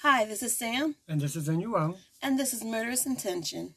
[0.00, 1.96] Hi, this is Sam, And this is Yuang.
[2.20, 3.74] and this is Murderous Intention.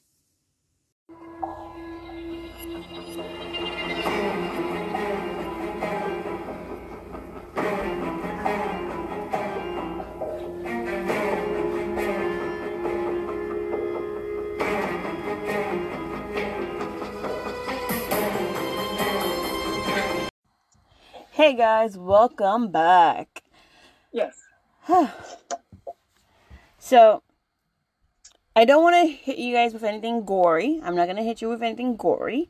[21.31, 23.41] Hey guys, welcome back.
[24.11, 24.36] Yes.
[26.90, 27.21] So,
[28.56, 30.82] I don't want to hit you guys with anything gory.
[30.84, 32.50] I'm not going to hit you with anything gory,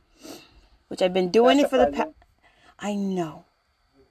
[0.88, 2.12] which I've been doing That's it for the past.
[2.80, 3.44] I know.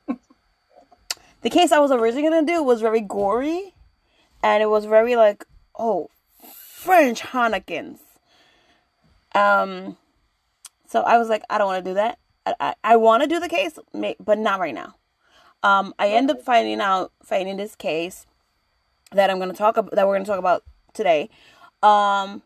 [0.07, 3.73] the case I was originally going to do was very gory,
[4.43, 5.47] and it was very like,
[5.79, 6.11] oh,
[6.43, 8.01] French Hanekins.
[9.35, 9.97] Um,
[10.87, 12.19] so I was like, I don't want to do that.
[12.45, 13.79] I, I, I want to do the case,
[14.21, 14.97] but not right now.
[15.63, 18.27] Um, I end up finding out, finding this case
[19.13, 21.31] that I'm going to talk about, that we're going to talk about today.
[21.83, 22.43] Um,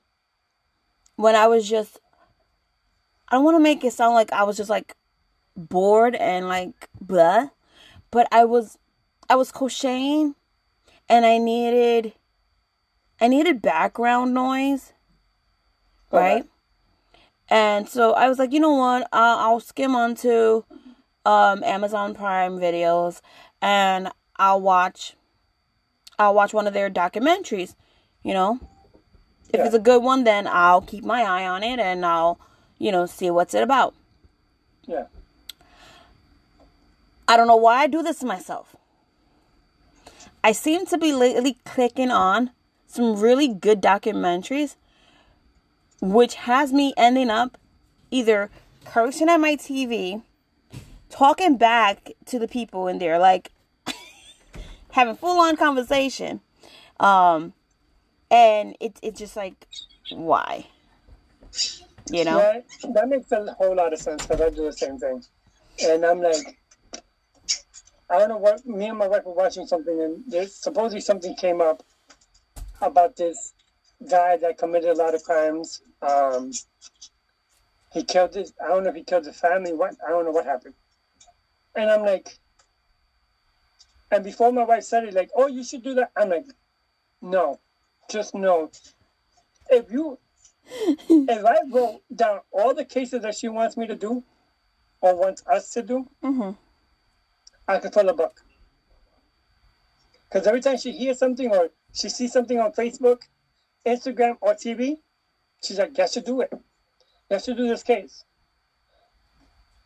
[1.17, 2.01] when I was just,
[3.29, 4.97] I don't want to make it sound like I was just like
[5.57, 7.49] bored and like blah,
[8.11, 8.79] but I was,
[9.29, 10.35] I was crocheting
[11.09, 12.13] and I needed,
[13.21, 14.93] I needed background noise,
[16.11, 16.45] right?
[17.49, 19.09] And so I was like, you know what?
[19.13, 20.65] I'll, I'll skim onto
[21.25, 23.21] um, Amazon Prime videos
[23.61, 25.15] and I'll watch
[26.23, 27.75] I'll watch one of their documentaries,
[28.23, 28.59] you know.
[29.49, 29.67] If Yeah.
[29.67, 32.39] it's a good one, then I'll keep my eye on it and I'll,
[32.79, 33.95] you know, see what's it about.
[34.87, 35.07] Yeah.
[37.29, 38.77] I don't know why I do this to myself.
[40.45, 42.51] I seem to be lately clicking on
[42.87, 44.75] some really good documentaries,
[46.01, 47.59] which has me ending up
[48.11, 48.51] either
[48.85, 50.23] cursing at my TV,
[51.11, 53.53] talking back to the people in there, like
[54.93, 56.41] having full on conversation.
[57.01, 57.53] Um,
[58.31, 59.67] and it's it's just like,
[60.11, 60.67] why?
[62.11, 62.39] You know?
[62.39, 62.61] Yeah,
[62.95, 65.23] that makes a whole lot of sense because I do the same thing.
[65.85, 66.59] And I'm like,
[68.11, 71.35] I don't know what, me and my wife were watching something and there's supposedly something
[71.37, 71.83] came up
[72.81, 73.55] about this
[74.11, 75.81] guy that committed a lot of crimes.
[76.03, 76.53] Um,
[77.93, 80.31] he killed his, I don't know if he killed his family, what, I don't know
[80.31, 80.75] what happened.
[81.75, 82.39] And I'm like,
[84.13, 86.13] and before my wife said it, like, oh, you should do that.
[86.15, 86.45] I'm like,
[87.23, 87.59] no,
[88.11, 88.71] just no.
[89.71, 90.19] If you,
[91.09, 94.23] if I wrote down all the cases that she wants me to do,
[95.01, 96.51] or wants us to do, mm-hmm.
[97.67, 98.45] I could fill a book.
[100.29, 103.23] Because every time she hears something or she sees something on Facebook,
[103.87, 104.99] Instagram, or TV,
[105.65, 106.53] she's like, "You should do it.
[107.31, 108.25] You should do this case."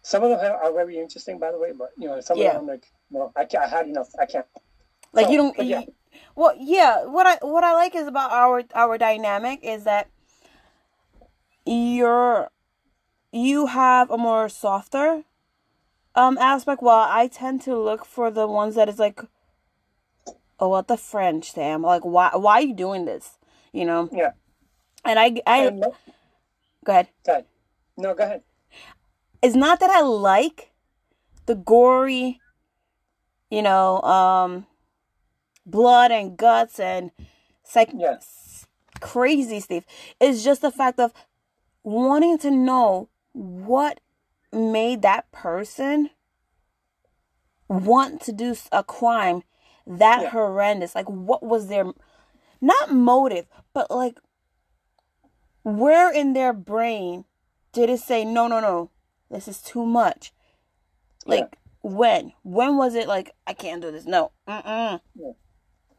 [0.03, 2.48] Some of them are are very interesting, by the way, but you know, some Yeah.
[2.48, 3.64] of them I'm like, "No, I can't.
[3.64, 4.08] I had enough.
[4.18, 4.46] I can't."
[5.12, 5.58] Like So, you don't.
[5.58, 5.78] yeah.
[5.80, 5.88] y-
[6.34, 7.04] Well, yeah.
[7.04, 10.08] What I what I like is about our our dynamic is that
[11.64, 12.50] you're
[13.32, 15.24] you have a more softer
[16.14, 19.20] um aspect, while I tend to look for the ones that is like,
[20.58, 21.82] oh, what the French, Sam?
[21.82, 23.38] Like, why why are you doing this?
[23.72, 24.08] You know.
[24.12, 24.32] Yeah.
[25.04, 25.94] And I I no,
[26.84, 27.08] go ahead.
[27.24, 27.44] go ahead.
[27.98, 28.42] No, go ahead.
[29.42, 30.72] it's not that I like
[31.46, 32.40] the gory,
[33.50, 34.66] you know, um,
[35.64, 37.10] blood and guts and
[37.64, 38.18] psych Yeah.
[39.00, 39.84] crazy stuff.
[40.20, 41.12] It's just the fact of
[41.82, 44.00] wanting to know what
[44.52, 46.10] made that person
[47.68, 49.42] want to do a crime
[49.86, 50.30] that Yeah.
[50.30, 50.94] horrendous.
[50.94, 51.92] Like, what was their
[52.60, 54.18] not motive, but like,
[55.62, 57.24] where in their brain
[57.72, 58.90] did it say, no, no, no,
[59.30, 60.32] this is too much?
[61.26, 62.32] Like, when?
[62.42, 64.06] When was it like, I can't do this?
[64.06, 64.32] No.
[64.48, 65.00] Mm-mm.
[65.14, 65.32] Yeah.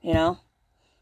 [0.02, 0.40] You know?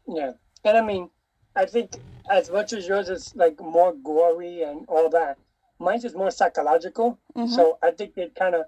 [0.06, 0.32] Yeah,
[0.64, 1.10] and I mean,
[1.56, 1.96] I think
[2.30, 5.38] as much as yours is like more gory and all that,
[5.80, 7.18] mine's is more psychological.
[7.36, 7.48] Mhm.
[7.48, 8.66] So I think it kind of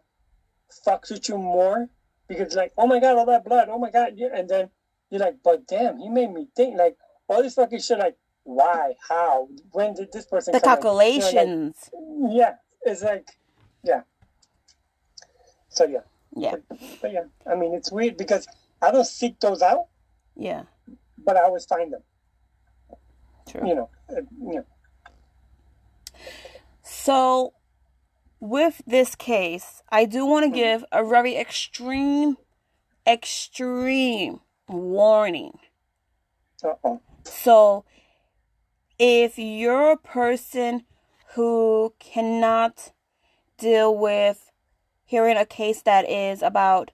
[0.84, 1.88] fucks with you more
[2.26, 4.70] because like, oh my god, all that blood, oh my god, yeah, and then
[5.10, 6.96] you're like, but damn, he made me think like
[7.28, 10.52] all this fucking shit, like why, how, when did this person?
[10.52, 10.62] The in?
[10.62, 11.90] You know, like, calculations.
[12.30, 13.28] yeah, it's like,
[13.84, 14.02] yeah.
[15.78, 16.00] So yeah,
[16.34, 16.56] yeah.
[17.00, 18.48] but yeah, I mean, it's weird because
[18.82, 19.86] I don't seek those out,
[20.34, 20.64] Yeah.
[21.24, 22.02] but I always find them.
[23.48, 23.68] True.
[23.68, 24.64] You know, uh, you know.
[26.82, 27.52] So,
[28.40, 32.38] with this case, I do want to give a very extreme,
[33.06, 35.60] extreme warning.
[36.64, 37.00] Uh-oh.
[37.22, 37.84] So,
[38.98, 40.86] if you're a person
[41.34, 42.90] who cannot
[43.58, 44.50] deal with
[45.08, 46.90] hearing a case that is about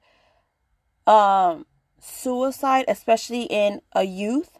[1.06, 1.66] um
[2.00, 4.58] suicide, especially in a youth,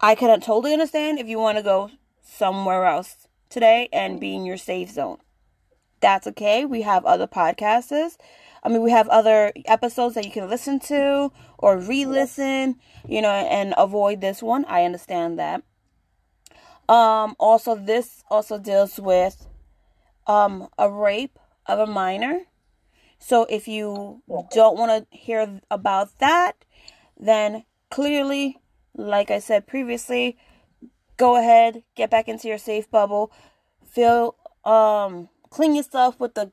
[0.00, 1.90] I can totally understand if you want to go
[2.22, 5.18] somewhere else today and be in your safe zone.
[6.00, 6.64] That's okay.
[6.64, 8.16] We have other podcasts.
[8.62, 12.76] I mean, we have other episodes that you can listen to or re listen,
[13.08, 14.64] you know, and avoid this one.
[14.66, 15.62] I understand that.
[16.88, 19.46] Um, also, this also deals with
[20.26, 22.42] um, a rape of a minor.
[23.18, 24.22] So if you
[24.52, 26.64] don't want to hear about that,
[27.18, 28.60] then clearly,
[28.94, 30.36] like I said previously,
[31.16, 33.32] go ahead, get back into your safe bubble,
[33.86, 36.50] feel um clean yourself with the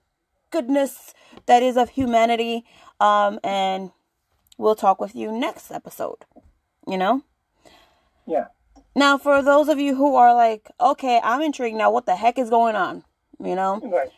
[0.52, 1.14] goodness
[1.46, 2.66] that is of humanity
[3.00, 3.92] um and
[4.58, 6.26] we'll talk with you next episode.
[6.88, 7.24] You know?
[8.28, 8.48] Yeah.
[8.96, 12.38] Now, for those of you who are like, okay, I'm intrigued now, what the heck
[12.38, 13.04] is going on?
[13.44, 13.80] You know?
[13.84, 14.10] Right.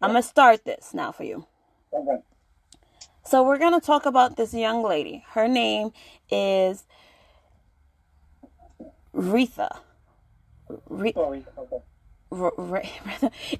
[0.00, 1.46] I'm going to start this now for you.
[1.92, 2.22] Okay.
[3.24, 5.24] So, we're going to talk about this young lady.
[5.30, 5.92] Her name
[6.30, 6.84] is
[9.14, 9.78] Retha.
[10.88, 11.44] Re- Sorry.
[11.58, 11.76] Okay.
[12.32, 12.82] R- R-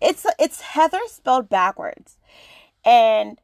[0.00, 2.18] it's it's Heather spelled backwards,
[2.84, 3.38] and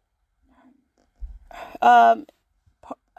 [1.82, 2.26] um,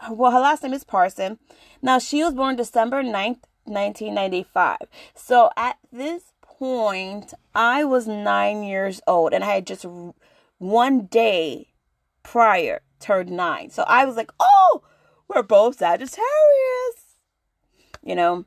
[0.10, 1.38] well, her last name is Parson.
[1.82, 4.88] Now she was born December 9th, nineteen ninety five.
[5.16, 9.86] So at this point, I was nine years old, and I had just
[10.58, 11.74] one day
[12.24, 13.70] prior turned nine.
[13.70, 14.82] So I was like, oh,
[15.28, 16.22] we're both Sagittarius,
[18.04, 18.46] you know.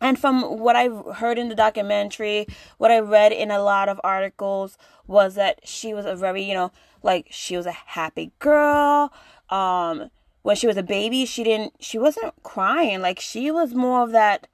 [0.00, 2.46] And from what I've heard in the documentary,
[2.78, 4.76] what I read in a lot of articles
[5.06, 6.72] was that she was a very, you know,
[7.04, 9.12] like she was a happy girl.
[9.48, 10.10] Um,
[10.42, 13.00] when she was a baby, she didn't, she wasn't crying.
[13.00, 14.48] Like she was more of that.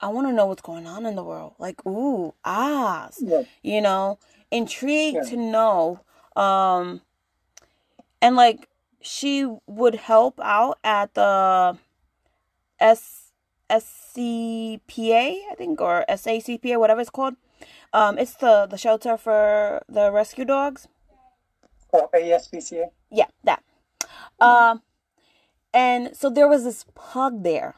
[0.00, 1.54] I want to know what's going on in the world.
[1.58, 3.42] Like, ooh, ah, Yeah.
[3.62, 4.18] you know,
[4.50, 5.30] intrigued Yeah.
[5.30, 6.00] to know.
[6.36, 7.00] Um,
[8.20, 8.68] and like
[9.00, 11.78] she would help out at the
[12.78, 13.32] S
[13.70, 17.34] SCPA, I think, or SACPA, whatever it's called.
[17.92, 20.88] Um, it's the the shelter for the rescue dogs.
[21.92, 22.90] Oh, ASPCA.
[23.10, 23.62] Yeah, that.
[24.38, 24.82] Um,
[25.72, 27.74] and so there was this pug there,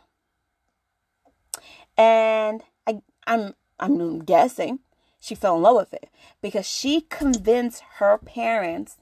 [1.99, 4.79] and I I'm I'm guessing
[5.21, 6.09] she fell in love with it
[6.41, 8.97] because she convinced her parents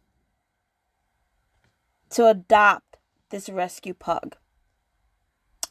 [2.11, 2.97] to adopt
[3.31, 4.37] this rescue pug.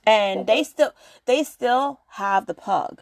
[0.07, 0.93] And they still
[1.25, 3.01] they still have the pug.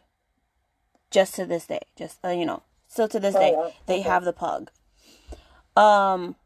[1.11, 4.23] Just to this day, just uh, you know, still to this Oh, day they have
[4.23, 4.71] the pug.
[5.75, 6.37] Um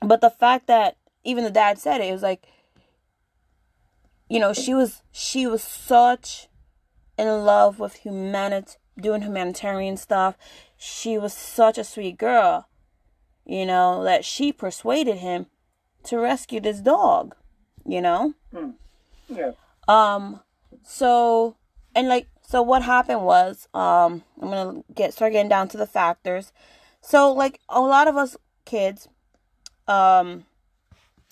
[0.00, 2.46] but the fact that even the dad said it, it was like
[4.28, 6.48] you know, she was she was such
[7.18, 10.36] in love with humanity doing humanitarian stuff.
[10.76, 12.68] She was such a sweet girl,
[13.44, 15.46] you know, that she persuaded him
[16.04, 17.34] to rescue this dog,
[17.84, 18.34] you know?
[19.28, 19.52] Yeah.
[19.88, 20.40] Um
[20.82, 21.56] so
[21.94, 25.76] and like so what happened was um I'm going to get start getting down to
[25.76, 26.52] the factors.
[27.00, 29.08] So like a lot of us kids
[29.86, 30.44] um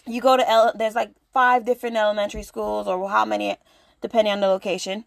[0.06, 3.56] you go to ele- there's like five different elementary schools or how many
[4.00, 5.04] depending on the location.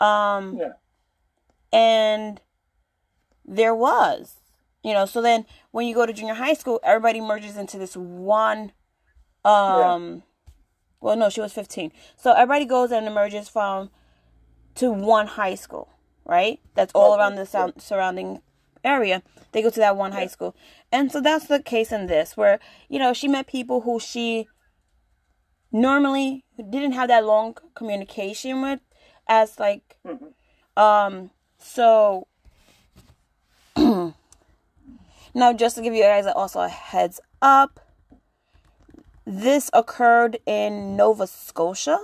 [0.00, 0.72] Um Yeah.
[1.72, 2.40] and
[3.44, 4.36] there was
[4.82, 7.96] you know so then when you go to junior high school everybody merges into this
[7.96, 8.72] one
[9.44, 10.22] um
[11.00, 13.90] well no she was 15 so everybody goes and emerges from
[14.74, 15.88] to one high school
[16.28, 16.60] right?
[16.74, 18.42] That's all Okay, around the sound, surrounding
[18.84, 19.22] area.
[19.52, 20.54] They go to that one high school
[20.90, 24.48] and so that's the case in this where you know she met people who she
[25.70, 28.80] normally didn't have that long communication with
[29.28, 29.98] as like
[30.76, 32.26] um so
[33.76, 34.14] now
[35.52, 37.80] just to give you guys also a heads up
[39.26, 41.98] this occurred in nova scotia.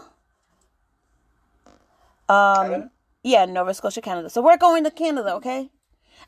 [2.29, 2.91] Um Canada?
[3.23, 4.29] yeah nova scotia canada.
[4.29, 5.71] So we're going to canada okay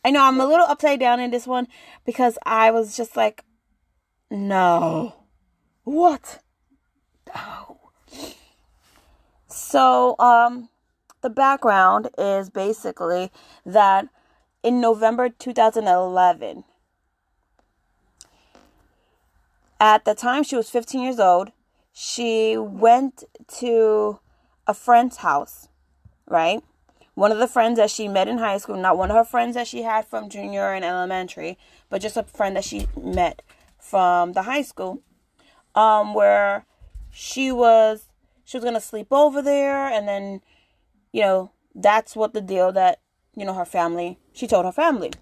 [0.07, 1.69] i know i'm a little upside down in this one
[2.07, 3.45] because i was just like
[4.31, 5.15] no.
[5.85, 6.43] What?
[7.35, 7.81] No.
[9.49, 10.69] So um
[11.23, 13.31] the background is basically
[13.65, 14.09] that
[14.63, 16.65] in November 2011,
[19.79, 21.53] at the time she was 15 years old,
[21.93, 23.25] she went
[23.59, 24.19] to
[24.67, 25.69] a friend's house,
[26.27, 26.63] right?
[27.17, 29.55] One of the friends that she met in high school, not one of her friends
[29.57, 31.59] that she had from junior and elementary,
[31.91, 33.43] but just a friend that she met
[33.81, 35.03] from the high school,
[35.75, 36.65] um, where
[37.11, 38.05] she was
[38.45, 40.41] she was gonna sleep over there, and then
[41.17, 43.01] you know, that's what the deal that,
[43.35, 45.13] you know, her family, she told her family.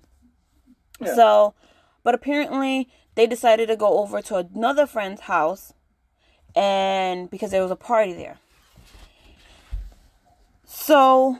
[1.00, 1.14] Yeah.
[1.14, 1.54] So,
[2.02, 5.72] but apparently they decided to go over to another friend's house
[6.56, 8.38] and because there was a party there.
[10.64, 11.38] So,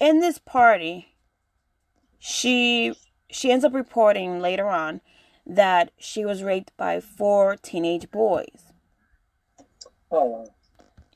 [0.00, 1.14] in this party,
[2.18, 2.94] she
[3.30, 5.00] she ends up reporting later on
[5.46, 8.72] that she was raped by four teenage boys.
[10.10, 10.48] Oh.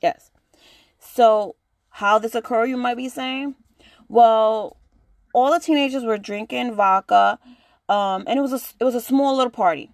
[0.01, 0.31] Yes.
[0.99, 1.55] So,
[1.89, 3.55] how this occurred, you might be saying?
[4.07, 4.77] Well,
[5.33, 7.39] all the teenagers were drinking vodka,
[7.89, 9.91] um, and it was a it was a small little party,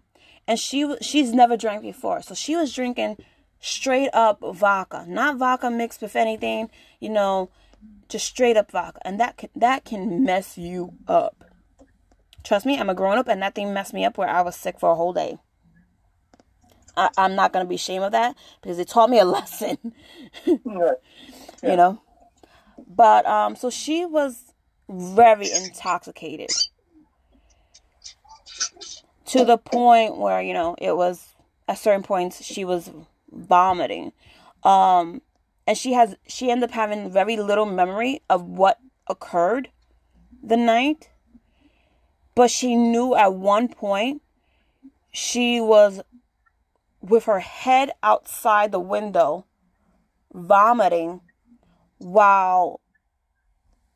[0.48, 3.18] and she she's never drank before, so she was drinking
[3.60, 6.70] straight up vodka, not vodka mixed with anything,
[7.00, 7.50] you know,
[8.08, 11.44] just straight up vodka, and that can that can mess you up.
[12.44, 14.56] Trust me, I'm a grown up, and that thing messed me up where I was
[14.56, 15.38] sick for a whole day.
[16.98, 19.78] I, am not gonna be ashamed of that because it taught me a lesson.
[20.66, 20.98] Right.
[21.62, 22.02] You know,
[22.88, 24.54] but um, so she was
[24.88, 26.50] very intoxicated
[29.26, 31.36] to the point where you know it was
[31.68, 32.90] at certain points she was
[33.32, 34.12] vomiting
[34.64, 35.22] um
[35.70, 39.70] and she has she ended up having very little memory of what occurred
[40.42, 41.12] the night
[42.34, 44.24] but she knew at one point
[45.12, 46.02] she was
[47.02, 49.46] with her head outside the window
[50.34, 51.22] vomiting
[52.00, 52.82] while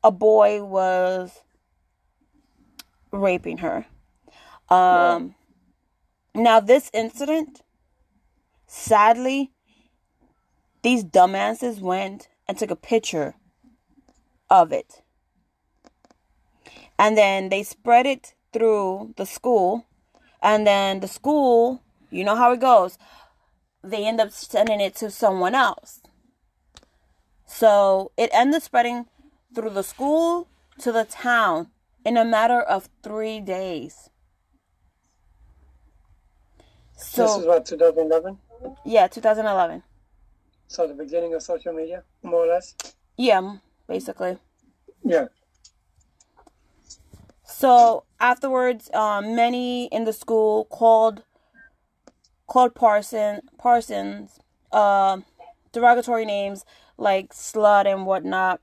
[0.04, 1.42] a boy was
[3.12, 3.86] raping her.
[4.70, 5.36] Um,
[6.36, 7.62] now this incident,
[8.68, 9.53] sadly,
[10.84, 13.36] these dumbasses went and took a picture
[14.50, 15.02] of it.
[17.00, 19.86] And then they spread it through the school.
[20.42, 22.98] And then the school, you know how it goes,
[23.84, 26.02] they end up sending it to someone else.
[27.46, 29.06] So it ended spreading
[29.56, 30.50] through the school
[30.80, 31.68] to the town
[32.06, 34.10] in a matter of three days.
[36.96, 38.38] So, this is what, 2011?
[38.86, 39.84] Yeah, 2011.
[40.68, 42.76] So the beginning of social media, more or less?
[43.18, 44.38] Yeah, basically.
[45.04, 45.26] Yeah.
[47.44, 51.24] So afterwards, um, many in the school called
[52.48, 54.40] called Parson Parsons
[54.72, 55.20] uh,
[55.72, 56.66] derogatory names
[56.98, 58.60] like slut and whatnot.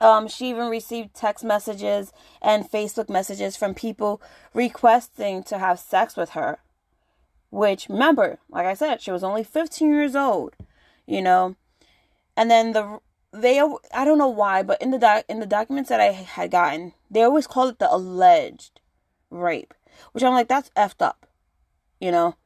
[0.00, 4.22] Um, she even received text messages and Facebook messages from people
[4.54, 6.58] requesting to have sex with her.
[7.50, 10.54] Which, remember, like I said, she was only 15 years old,
[11.10, 11.56] you know.
[12.36, 13.00] And then the
[13.32, 16.50] they I don't know why, but in the doc, in the documents that I had
[16.50, 18.80] gotten, they always called it the alleged
[19.28, 19.74] rape,
[20.12, 21.26] which I'm like that's effed up,
[22.00, 22.36] you know,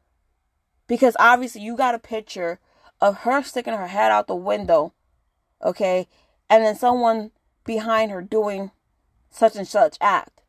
[0.86, 2.58] because obviously you got a picture
[3.00, 4.92] of her sticking her head out the window,
[5.62, 6.08] okay,
[6.48, 7.30] and then someone
[7.64, 8.70] behind her doing
[9.30, 10.40] such and such act.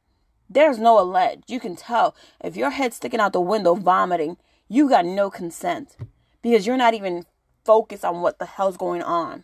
[0.49, 1.49] There's no alleged.
[1.49, 4.37] You can tell if your head sticking out the window vomiting,
[4.69, 5.97] you got no consent
[6.41, 7.25] because you're not even
[7.65, 9.43] focused on what the hell's going on.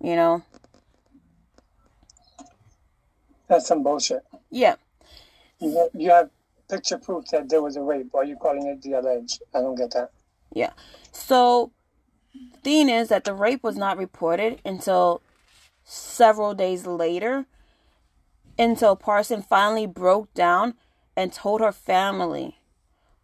[0.00, 0.42] You know?
[3.48, 4.22] That's some bullshit.
[4.50, 4.76] Yeah.
[5.58, 6.30] You have, you have
[6.68, 8.08] picture proof that there was a rape.
[8.10, 9.42] Why are you calling it the alleged?
[9.54, 10.10] I don't get that.
[10.52, 10.72] Yeah.
[11.12, 11.72] So,
[12.32, 15.22] the thing is that the rape was not reported until
[15.84, 17.46] several days later
[18.58, 20.74] until Parson finally broke down
[21.16, 22.58] and told her family,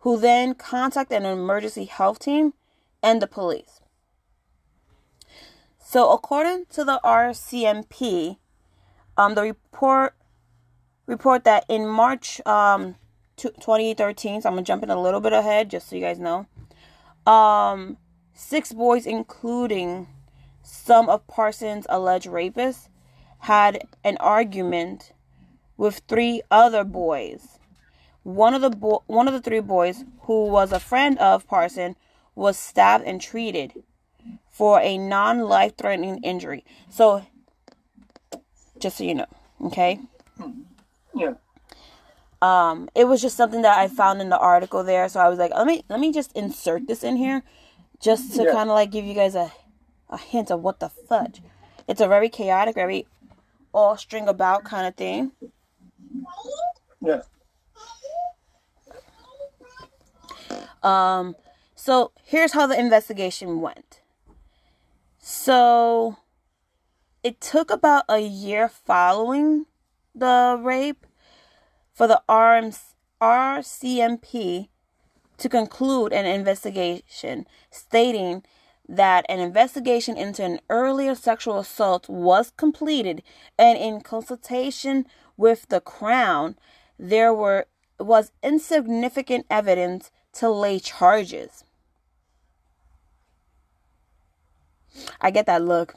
[0.01, 2.55] who then contacted an emergency health team
[3.03, 3.81] and the police.
[5.93, 8.39] So, according to the RCMP,
[9.19, 10.15] um, the report
[11.05, 12.95] report that in March um
[13.37, 16.47] 2013, so I'm gonna jump in a little bit ahead just so you guys know.
[17.31, 17.99] Um,
[18.33, 20.09] six boys, including
[20.63, 22.89] some of Parsons' alleged rapists
[23.41, 25.13] had an argument
[25.77, 27.59] with three other boys.
[28.23, 31.97] One of the bo- one of the three boys, who was a friend of Parson,
[32.35, 33.83] was stabbed and treated
[34.63, 36.65] for a non-life-threatening injury.
[36.89, 37.27] So,
[38.79, 39.27] just so you know,
[39.65, 39.99] okay?
[41.13, 41.33] Yeah.
[42.41, 45.41] Um, it was just something that I found in the article there, so I was
[45.41, 47.43] like, let me let me just insert this in here,
[48.01, 48.53] just to yeah.
[48.53, 49.51] kind of like give you guys a
[50.09, 51.43] a hint of what the fudge.
[51.89, 53.09] It's a very chaotic, very
[53.75, 55.33] all string about kind of thing.
[57.01, 57.23] Yeah.
[60.85, 61.35] Um,
[61.75, 63.99] so here's how the investigation went.
[65.25, 66.17] So
[67.23, 69.67] it took about a year following
[70.13, 71.07] the rape
[71.95, 74.69] for the RMs, RCMP
[75.39, 78.43] to conclude an investigation stating
[78.89, 83.23] that an investigation into an earlier sexual assault was completed
[83.57, 86.57] and in consultation with the crown
[86.99, 87.67] there were
[88.01, 91.63] was insignificant evidence to lay charges.
[95.21, 95.95] I get that look.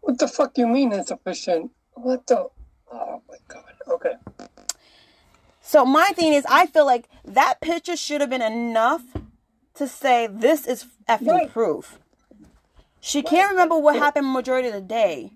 [0.00, 1.70] What the fuck you mean insufficient?
[1.94, 2.48] What the?
[2.92, 3.64] Oh my god.
[3.88, 4.14] Okay.
[5.60, 9.02] So my thing is, I feel like that picture should have been enough
[9.74, 11.50] to say this is effing Right.
[11.50, 11.98] proof.
[13.00, 15.32] She can't remember what happened majority of the day.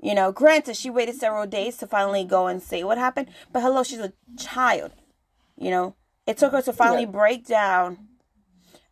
[0.00, 3.62] You know, granted, she waited several days to finally go and say what happened, but
[3.62, 4.92] hello, she's a child.
[5.56, 5.94] You know,
[6.26, 7.10] it took her to finally Yeah.
[7.10, 7.98] break down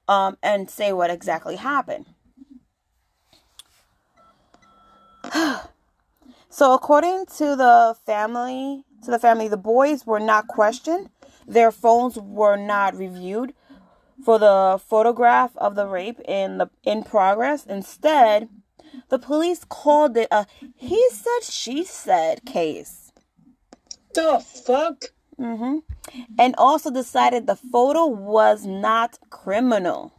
[0.09, 2.07] um, and say what exactly happened.
[6.51, 11.11] so, according to the family, to the family, the boys were not questioned.
[11.47, 13.55] Their phones were not reviewed
[14.25, 17.67] for the photograph of the rape in the in progress.
[17.67, 18.49] Instead,
[19.09, 23.13] the police called it a he said she said case.
[24.15, 25.05] The fuck?
[25.43, 25.79] Hmm
[26.39, 30.13] And also decided the photo was not criminal,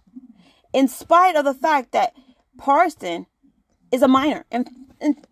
[0.73, 2.13] in spite of the fact that
[2.57, 3.27] Parson
[3.91, 5.25] is a minor, and, and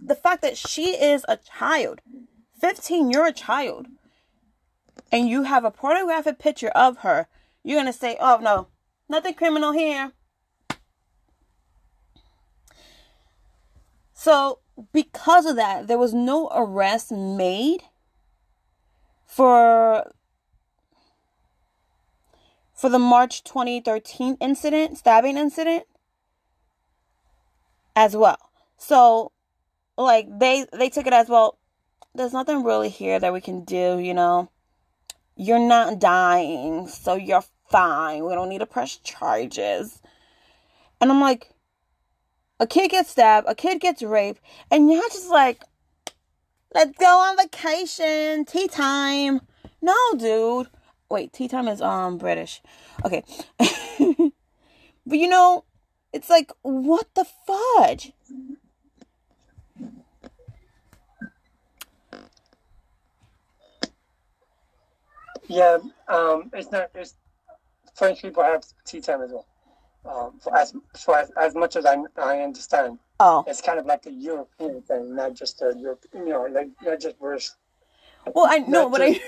[0.00, 2.00] the fact that she is a child,
[2.60, 3.86] fifteen, you're a child,
[5.10, 7.26] and you have a pornographic picture of her.
[7.62, 8.68] You're gonna say, "Oh no,
[9.08, 10.12] nothing criminal here."
[14.12, 14.58] So,
[14.92, 17.84] because of that, there was no arrest made
[19.30, 20.10] for
[22.74, 25.84] for the March 2013 incident, stabbing incident
[27.94, 28.50] as well.
[28.76, 29.32] So
[29.96, 31.58] like they they took it as well
[32.14, 34.50] there's nothing really here that we can do, you know.
[35.36, 38.24] You're not dying, so you're fine.
[38.24, 40.02] We don't need to press charges.
[41.00, 41.54] And I'm like
[42.58, 45.62] a kid gets stabbed, a kid gets raped, and you're just like
[46.72, 48.44] Let's go on vacation.
[48.44, 49.40] Tea time.
[49.82, 50.68] No, dude.
[51.10, 52.62] Wait, tea time is um British.
[53.04, 53.24] Okay.
[53.58, 55.64] but you know,
[56.12, 58.12] it's like what the fudge?
[65.48, 65.78] Yeah.
[66.08, 66.50] Um.
[66.52, 66.90] It's not.
[66.94, 67.16] It's
[67.94, 69.46] French people have tea time as well.
[70.04, 70.38] Um.
[70.40, 73.44] For as for as, as much as I I understand, Oh.
[73.46, 76.04] it's kind of like a European thing, not just a Europe.
[76.14, 77.50] You know, like not just British.
[78.34, 79.20] Well, I know, not but I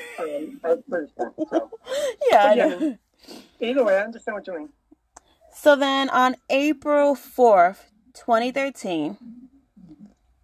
[0.64, 1.08] um, thing.
[1.16, 1.70] So.
[2.30, 2.98] yeah, I.
[3.60, 4.68] Either way, I understand what you mean.
[5.54, 9.16] So then on April 4th, 2013,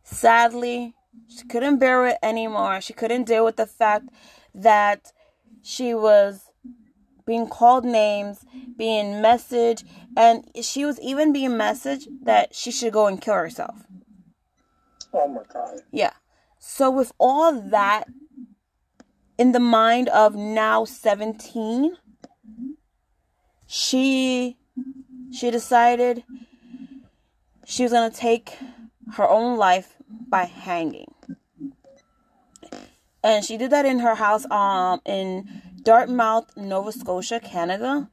[0.02, 0.94] sadly,
[1.26, 2.80] she couldn't bear it anymore.
[2.80, 4.10] She couldn't deal with the fact
[4.54, 5.12] that
[5.62, 6.47] she was
[7.28, 8.46] being called names,
[8.78, 9.84] being messaged,
[10.16, 13.86] and she was even being messaged that she should go and kill herself.
[15.12, 15.82] Oh my god.
[15.92, 16.14] Yeah.
[16.58, 18.04] So with all that
[19.36, 21.98] in the mind of now 17,
[23.66, 24.56] she
[25.30, 26.24] she decided
[27.66, 28.56] she was going to take
[29.12, 29.96] her own life
[30.30, 31.12] by hanging.
[33.22, 35.46] And she did that in her house um in
[35.82, 38.10] Dartmouth, Nova Scotia, Canada.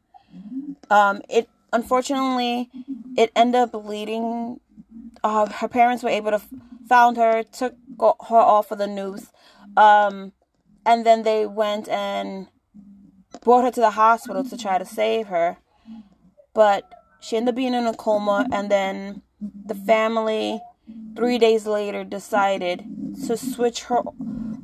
[0.90, 2.70] Um it unfortunately
[3.18, 4.60] it ended up leading
[5.26, 6.48] uh, her parents were able to f-
[6.88, 9.32] found her, took go- her off of the news,
[9.76, 10.34] um,
[10.86, 12.48] and then they went and
[13.42, 15.58] brought her to the hospital to try to save her,
[16.54, 16.84] but
[17.20, 19.24] she ended up being in a coma, and then
[19.66, 20.62] the family
[21.16, 22.86] three days later decided
[23.26, 24.02] to switch her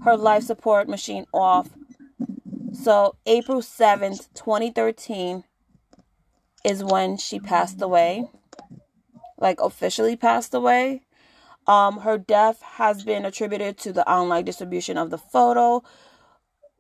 [0.04, 1.70] her life support machine off.
[2.74, 5.44] So April seventh, twenty thirteen,
[6.64, 8.30] is when she passed away
[9.42, 11.02] like officially passed away.
[11.68, 15.84] Um, her death has been attributed to the online distribution of the photo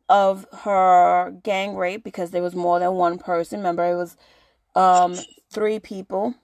[0.08, 3.60] of her gang rape because there was more than one person.
[3.60, 4.16] Remember, it was
[4.76, 5.18] um,
[5.52, 6.36] three people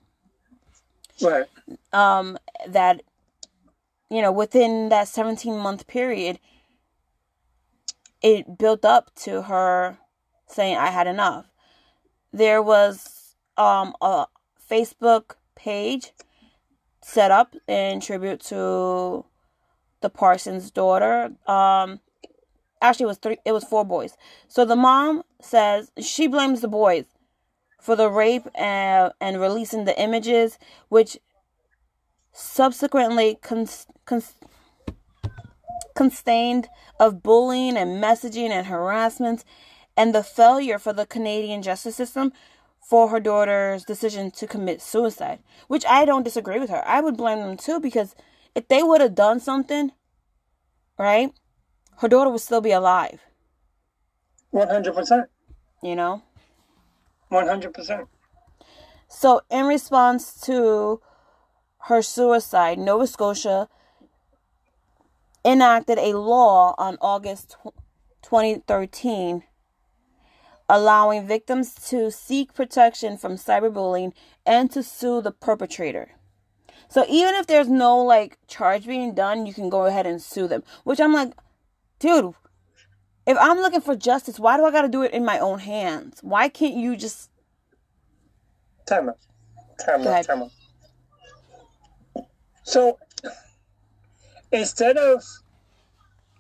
[1.22, 1.46] Right.
[1.94, 3.02] um, that,
[4.10, 6.40] you know, within that 17 month period,
[8.22, 9.98] it built up to her
[10.48, 11.46] saying, I had enough.
[12.32, 14.28] There was um, a
[14.70, 16.14] Facebook page
[17.02, 19.26] set up in tribute to
[20.02, 21.32] the Parsons daughter.
[21.48, 22.00] Um,
[22.82, 23.38] actually, it was three.
[23.46, 24.18] It was four boys.
[24.48, 27.06] So the mom says she blames the boys
[27.82, 31.18] for the rape and, and releasing the images, which
[32.34, 34.34] subsequently cons, cons,
[35.98, 39.44] constained of bullying and messaging and harassment,
[39.98, 42.32] and the failure for the Canadian justice system
[42.80, 46.88] for her daughter's decision to commit suicide, which I don't disagree with her.
[46.88, 48.16] I would blame them too because
[48.56, 49.92] if they would have done something,
[50.98, 51.34] right,
[51.98, 53.20] her daughter would still be alive.
[54.52, 55.26] One hundred percent.
[55.84, 56.24] You know.
[57.30, 58.08] One hundred percent.
[59.10, 61.02] So, in response to
[61.88, 63.68] her suicide, Nova Scotia
[65.48, 67.56] enacted a law on August
[68.22, 69.44] 2013
[70.70, 74.12] allowing victims to seek protection from cyberbullying
[74.46, 76.12] and to sue the perpetrator.
[76.90, 80.48] So even if there's no like charge being done, you can go ahead and sue
[80.48, 80.64] them.
[80.84, 81.34] Which I'm like,
[82.00, 82.34] dude,
[83.26, 85.60] if I'm looking for justice, why do I got to do it in my own
[85.60, 86.20] hands?
[86.22, 87.30] Why can't you just
[88.86, 89.18] time out,
[89.86, 90.52] time out, time out.
[92.64, 93.00] So
[94.52, 95.24] instead of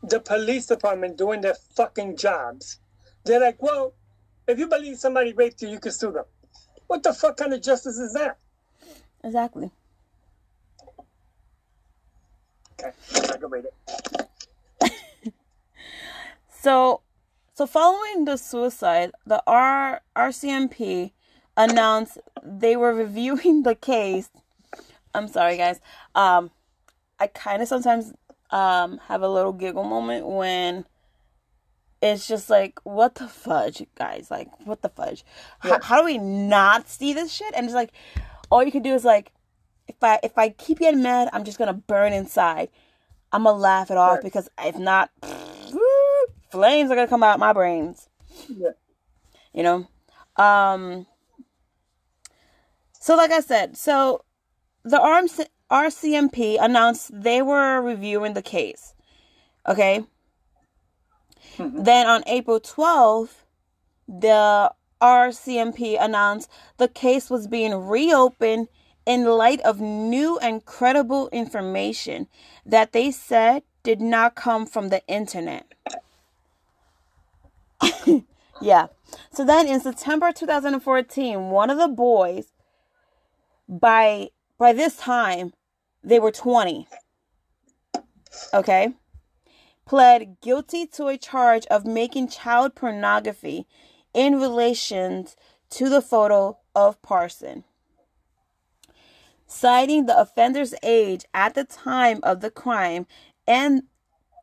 [0.03, 2.79] the police department doing their fucking jobs,
[3.25, 3.93] they're like, well,
[4.47, 6.25] if you believe somebody raped you, you can sue them.
[6.87, 8.37] What the fuck kind of justice is that?
[9.23, 9.71] exactly?
[12.79, 12.91] Okay,
[13.33, 14.93] I can read it.
[16.49, 17.01] So,
[17.53, 21.11] so following the suicide, the R RCMP
[21.55, 24.29] announced they were reviewing the case.
[25.13, 25.79] I'm sorry, guys.
[26.13, 26.51] Um,
[27.19, 28.13] I kind of sometimes
[28.51, 30.85] um have a little giggle moment when
[32.01, 34.29] it's just like, what the fudge, guys?
[34.29, 35.25] Like, what the fudge?
[35.59, 35.79] How, Yeah.
[35.81, 37.53] how do we not see this shit?
[37.55, 37.91] And it's like,
[38.51, 39.31] all you can do is like,
[39.87, 42.69] if I if I keep getting mad, I'm just gonna burn inside.
[43.31, 44.23] I'm gonna laugh it off Right.
[44.23, 45.09] because if not,
[46.51, 48.09] flames are gonna come out my brains.
[48.47, 48.71] Yeah.
[49.53, 49.87] You know.
[50.35, 51.07] Um.
[52.99, 54.23] So, like I said, so
[54.83, 58.93] the RMC, RCMP announced they were reviewing the case.
[59.67, 60.05] Okay.
[61.57, 61.83] Mm-hmm.
[61.83, 63.43] Then on April 12th,
[64.07, 68.67] the RCMP announced the case was being reopened
[69.05, 72.27] in light of new and credible information
[72.65, 75.73] that they said did not come from the internet.
[78.61, 78.87] yeah.
[79.31, 82.51] So then in September 2014, one of the boys
[83.69, 85.53] by by this time
[86.07, 86.87] they were 20.
[88.53, 88.93] Okay?
[89.87, 93.65] pled guilty to a charge of making child pornography
[94.13, 95.25] in relation
[95.69, 97.63] to the photo of Parson.
[99.47, 103.07] Citing the offender's age at the time of the crime
[103.47, 103.83] and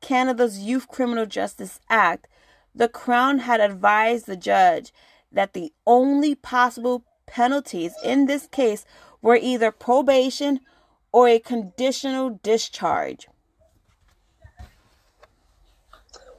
[0.01, 2.27] Canada's Youth Criminal Justice Act,
[2.75, 4.93] the Crown had advised the judge
[5.31, 8.87] that the only possible penalties in this case
[9.21, 10.61] were either probation
[11.15, 13.29] or a conditional discharge.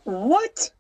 [0.03, 0.71] What?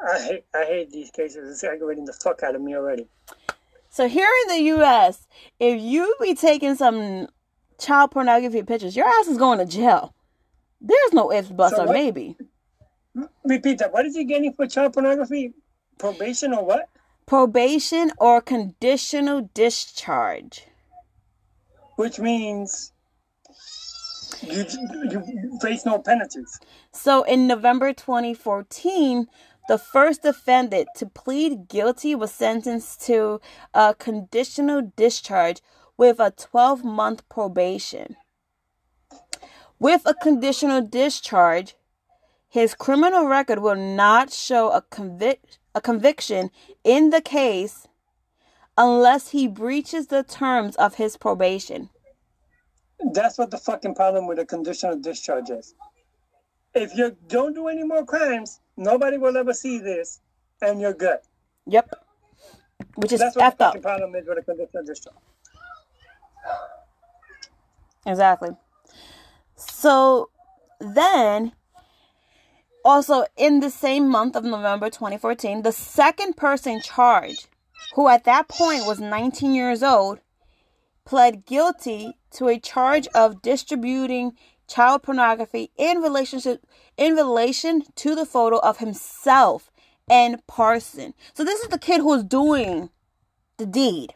[0.00, 1.50] I hate I hate these cases.
[1.50, 3.08] It's aggravating the fuck out of me already.
[3.90, 5.26] So here in the U.S.,
[5.58, 7.26] if you be taking some
[7.80, 10.14] child pornography pictures, your ass is going to jail.
[10.80, 12.36] There's no ifs, buts, So or what- maybe.
[13.42, 13.92] Repeat that.
[13.92, 15.52] What is he getting for child pornography?
[15.98, 16.88] Probation or what?
[17.28, 20.66] Probation or conditional discharge.
[21.96, 22.92] Which means
[24.42, 24.64] you
[25.10, 26.58] you face no penalties.
[26.90, 29.26] So in November 2014,
[29.68, 33.42] the first defendant to plead guilty was sentenced to
[33.74, 35.60] a conditional discharge
[35.98, 38.16] with a 12 month probation.
[39.78, 41.74] With a conditional discharge,
[42.48, 46.50] his criminal record will not show a, convic- a conviction
[46.84, 47.86] in the case
[48.76, 51.88] unless he breaches the terms of his probation.
[53.12, 55.74] That's what the fucking problem with a conditional discharge is.
[56.74, 60.20] If you don't do any more crimes, nobody will ever see this,
[60.60, 61.18] and you're good.
[61.66, 61.94] Yep.
[62.96, 63.70] Which is That's what effed the up.
[63.70, 65.16] fucking problem is with a conditional discharge.
[68.04, 68.50] Exactly.
[69.56, 70.30] So
[70.80, 71.52] then,
[72.88, 77.46] also in the same month of November 2014, the second person charged,
[77.94, 80.20] who at that point was 19 years old,
[81.04, 84.32] pled guilty to a charge of distributing
[84.66, 89.70] child pornography in relationship in relation to the photo of himself
[90.08, 91.12] and Parson.
[91.34, 92.88] So this is the kid who was doing
[93.58, 94.14] the deed.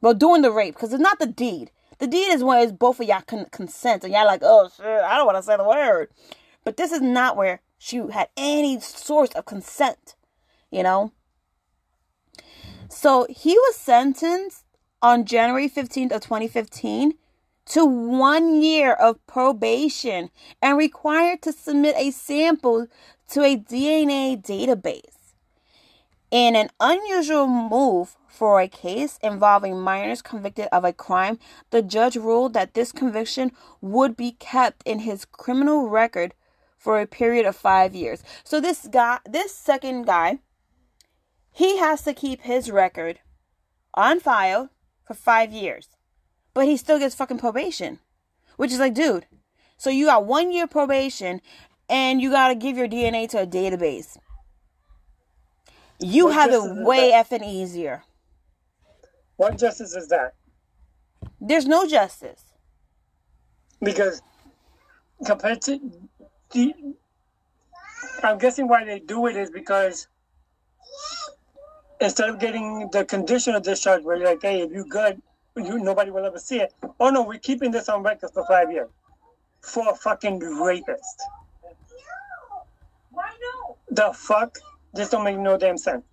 [0.00, 1.72] Well, doing the rape because it's not the deed.
[1.98, 4.86] The deed is when it's both of y'all con- consent and y'all like, oh shit,
[4.86, 6.10] I don't want to say the word.
[6.66, 10.16] But this is not where she had any source of consent,
[10.68, 11.12] you know.
[12.88, 14.64] So he was sentenced
[15.00, 17.12] on January 15th of 2015
[17.66, 22.88] to one year of probation and required to submit a sample
[23.28, 25.34] to a DNA database.
[26.32, 31.38] In an unusual move for a case involving minors convicted of a crime,
[31.70, 36.34] the judge ruled that this conviction would be kept in his criminal record
[36.86, 38.22] for a period of five years.
[38.44, 40.38] So this guy, this second guy,
[41.50, 43.18] he has to keep his record
[43.94, 44.70] on file
[45.04, 45.88] for five years,
[46.54, 47.98] but he still gets fucking probation,
[48.54, 49.26] which is like, dude.
[49.76, 51.40] So you got one year probation,
[51.88, 54.16] and you got to give your DNA to a database.
[55.98, 58.04] You What have it way effing easier.
[59.34, 60.34] What justice is that?
[61.40, 62.44] There's no justice.
[63.82, 64.22] Because
[65.24, 65.80] compared to
[68.22, 70.08] I'm guessing why they do it is because
[72.00, 75.20] instead of getting the conditional discharge where you're like, hey, if you're good,
[75.56, 76.74] you nobody will ever see it.
[77.00, 78.88] Oh no, we're keeping this on record for five years
[79.60, 81.22] for a fucking rapist.
[83.10, 83.76] Why no?
[83.90, 84.58] The fuck?
[84.92, 86.04] This don't make no damn sense.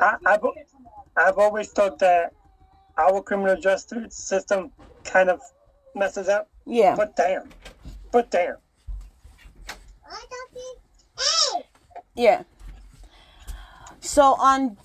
[0.00, 0.44] I, I've,
[1.16, 2.32] I've always thought that
[2.96, 4.72] our criminal justice system
[5.04, 5.40] kind of
[5.94, 6.48] messes up.
[6.66, 6.96] Yeah.
[6.96, 7.48] But damn.
[8.10, 8.56] But damn.
[12.14, 12.44] Yeah.
[14.00, 14.78] So on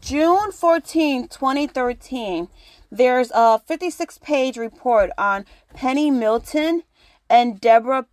[0.00, 2.48] June 14, 2013,
[2.90, 5.44] there's a 56 page report on
[5.74, 6.82] Penny Milton
[7.28, 8.06] and Deborah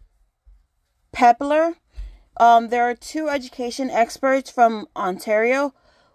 [1.12, 1.76] Pepler.
[2.38, 5.74] Um, there are two education experts from Ontario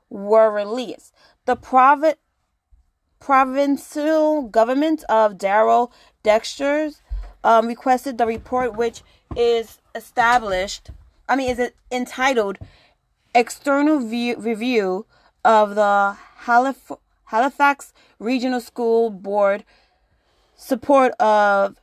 [0.09, 1.12] were released.
[1.47, 2.14] The provi-
[3.18, 5.92] provincial government of Darrell
[6.23, 7.01] Dexter's
[7.45, 9.03] um, requested the report, which
[9.37, 10.91] is established.
[11.29, 12.59] I mean, is it entitled
[13.35, 15.07] "External View, Review
[15.45, 19.65] of the Halif- Halifax Regional School Board
[20.57, 21.77] Support of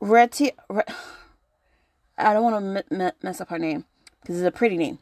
[0.00, 0.82] Reti." Re-
[2.18, 3.84] I don't want to m- m- mess up her name
[4.20, 4.98] because it's a pretty name.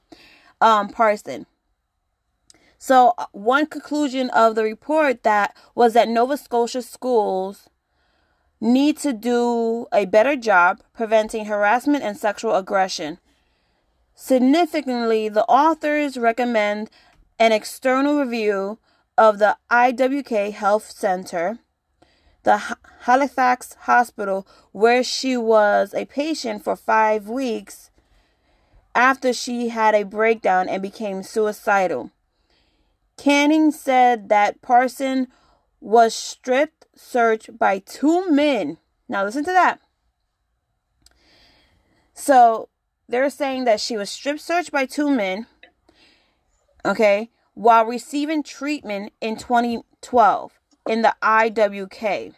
[0.60, 1.46] Um, Parson.
[2.82, 7.68] So uh, one conclusion of the report that was that Nova Scotia schools
[8.58, 13.18] need to do a better job preventing harassment and sexual aggression.
[14.14, 16.88] Significantly, the authors recommend
[17.38, 18.78] an external review
[19.18, 21.58] of the IWK Health Center,
[22.44, 27.90] the Ha- Halifax Hospital, where she was a patient for five weeks
[28.94, 32.10] after she had a breakdown and became suicidal.
[33.20, 35.28] Canning said that Parson
[35.78, 38.78] was stripped searched by two men.
[39.10, 39.78] Now listen to that.
[42.14, 42.70] So
[43.10, 45.44] they're saying that she was strip searched by two men,
[46.82, 50.52] okay, while receiving treatment in 2012
[50.88, 52.32] in the IWK.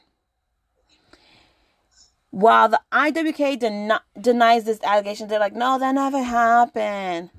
[2.31, 7.31] While the IWK den- denies this allegation, they're like, no, that never happened.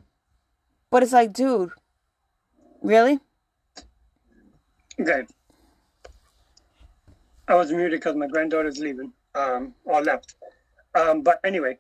[0.90, 1.72] But it's like, dude,
[2.82, 3.20] really?
[5.00, 5.26] Okay.
[7.48, 10.36] I was muted because my granddaughter's leaving, um, or left.
[10.96, 11.78] Um, but anyway,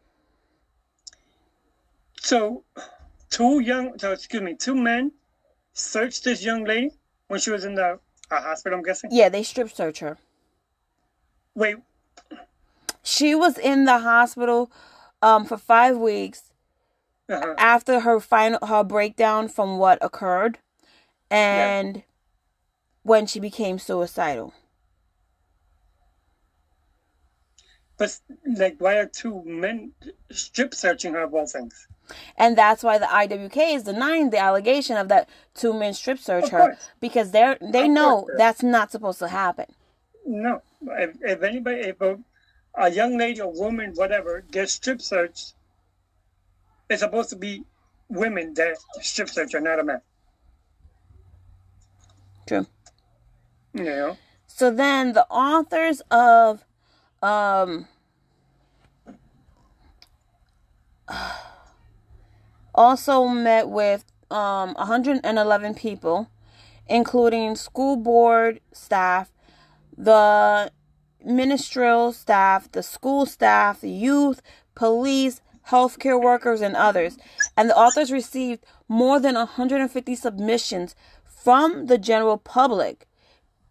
[2.19, 2.63] so
[3.29, 5.11] two young, so excuse me, two men
[5.73, 6.91] searched this young lady
[7.27, 7.99] when she was in the
[8.31, 8.77] uh, hospital.
[8.77, 9.09] I'm guessing.
[9.13, 10.17] Yeah, they strip search her.
[11.55, 11.77] Wait,
[13.03, 14.71] She was in the hospital
[15.21, 16.51] um, for five weeks
[17.29, 20.57] uh after her final her breakdown from what occurred,
[21.29, 22.03] and
[23.03, 24.53] when she became suicidal.
[27.97, 28.19] but
[28.57, 29.93] like, why are two men
[30.31, 31.87] strip searching her of all things?
[32.37, 36.45] And that's why the IWK is denying the allegation of that two men strip search
[36.45, 36.89] Of her course.
[36.99, 38.37] because they're they Of know course.
[38.37, 39.67] that's not supposed to happen.
[40.25, 42.19] No, if, if anybody, if a,
[42.75, 45.53] a young lady or woman, whatever, gets strip searched,
[46.89, 47.63] it's supposed to be
[48.09, 50.01] women that strip search her, not a man.
[52.47, 52.67] True.
[53.73, 54.17] Know?
[54.47, 56.63] So then the authors of
[57.21, 57.87] um
[62.75, 66.29] also met with um 111 people
[66.87, 69.31] including school board staff,
[69.97, 70.71] the
[71.23, 74.41] ministerial staff, the school staff, the youth,
[74.75, 77.17] police, healthcare workers and others.
[77.55, 83.07] And the authors received more than 150 submissions from the general public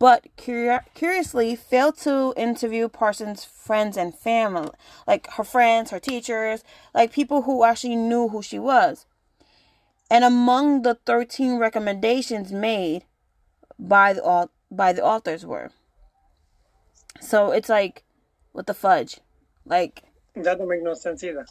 [0.02, 4.70] but curi- curiously failed to interview Parsons' friends and family,
[5.06, 9.06] like her friends, her teachers, like people who actually knew who she was.
[10.10, 13.04] And among the 13 recommendations made
[13.78, 15.70] by the by the authors were.
[17.20, 18.02] So it's like,
[18.50, 19.20] what the fudge?
[19.64, 20.02] Like,
[20.34, 21.46] That don't make no sense either.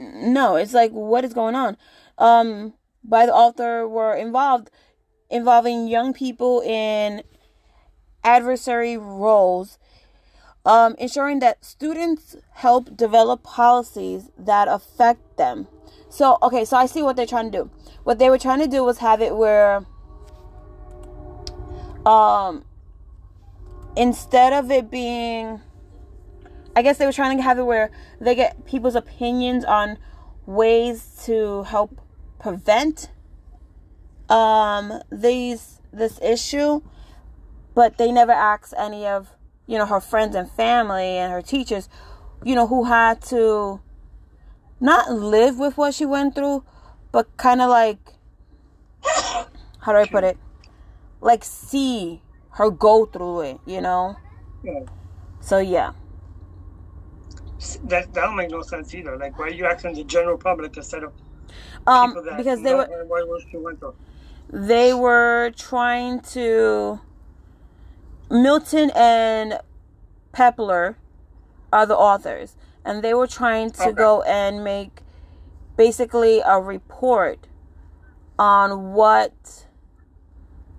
[0.00, 1.76] no, it's like what is going on?
[2.18, 4.70] Um, by the author were involved
[5.30, 7.22] involving young people in
[8.24, 9.78] adversary roles,
[10.64, 15.66] um, ensuring that students help develop policies that affect them.
[16.08, 17.70] So, okay, so I see what they're trying to do.
[18.04, 19.86] What they were trying to do was have it where,
[22.04, 22.64] um,
[23.96, 25.60] instead of it being,
[26.76, 29.98] I guess they were trying to have it where they get people's opinions on
[30.46, 32.00] ways to help
[32.40, 33.08] prevent
[34.28, 36.80] um these this issue
[37.74, 39.30] but they never asked any of
[39.66, 41.88] you know her friends and family and her teachers
[42.44, 43.80] you know who had to
[44.80, 46.64] not live with what she went through
[47.12, 47.98] but kind of like
[49.80, 50.36] how do i put it
[51.20, 54.16] like see her go through it you know
[54.62, 54.80] Yeah.
[55.40, 55.92] so yeah
[57.84, 59.16] That that don't make no sense either.
[59.16, 61.12] Like, why are you asking the general public instead of
[61.86, 63.94] um people that because they were what, what she went through?
[64.52, 67.00] they were trying to
[68.32, 69.60] Milton and
[70.32, 70.96] Pepler
[71.72, 73.92] are the authors and they were trying to Okay.
[73.92, 75.02] go and make
[75.76, 77.46] basically a report
[78.38, 79.66] on what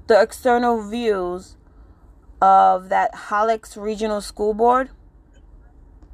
[0.07, 1.55] the external views
[2.41, 4.89] of that Halifax Regional School Board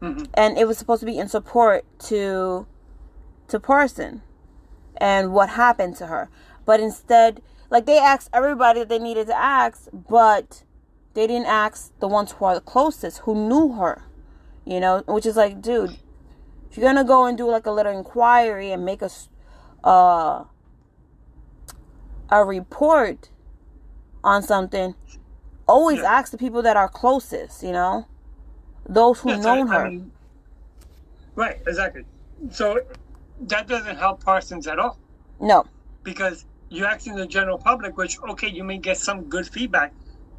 [0.01, 2.67] hmm and it was supposed to be in support to
[3.47, 4.21] to Parson
[4.97, 6.29] and what happened to her.
[6.65, 10.63] But instead, like they asked everybody that they needed to ask, but
[11.19, 14.03] they didn't ask the ones who are the closest, who knew her.
[14.63, 15.97] You know, which is like, dude,
[16.71, 19.09] if you're gonna go and do like a little inquiry and make a
[19.83, 20.45] uh
[22.29, 23.31] a report
[24.23, 24.95] on something,
[25.67, 26.17] always Yeah.
[26.17, 27.63] ask the people that are closest.
[27.63, 28.07] You know,
[28.87, 29.89] those who so, known I her.
[29.89, 30.11] mean,
[31.35, 32.05] right, exactly.
[32.49, 32.79] So
[33.41, 34.97] that doesn't help Parsons at all
[35.41, 35.65] no.
[36.03, 39.91] because you're asking the general public, which okay, you may get some good feedback,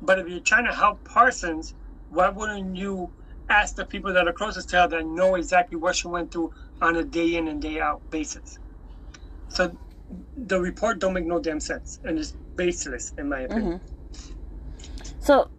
[0.02, 1.74] but if you're trying to help Parsons,
[2.10, 3.10] why wouldn't you
[3.48, 6.52] ask the people that are closest to her that know exactly what she went through
[6.80, 8.58] on a day in and day out basis?
[9.48, 9.76] So
[10.36, 13.80] the report don't make no damn sense and it's baseless in my opinion.
[15.20, 15.50] So,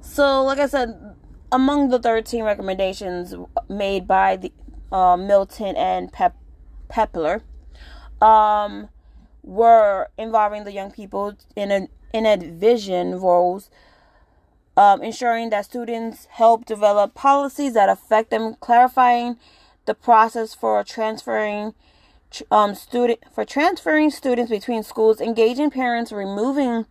[0.00, 1.16] so like I said,
[1.52, 3.34] among the thirteen recommendations
[3.68, 4.52] made by the
[4.92, 6.36] uh, Milton and Pep
[6.88, 7.42] Pepler,
[8.20, 8.88] um,
[9.42, 13.70] were involving the young people in a in a vision roles,
[14.76, 19.36] um, ensuring that students help develop policies that affect them, clarifying
[19.86, 21.74] the process for transferring
[22.50, 26.84] um, student for transferring students between schools, engaging parents, removing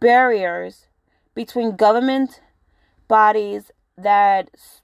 [0.00, 0.86] barriers
[1.34, 2.40] between government
[3.08, 4.80] bodies that s-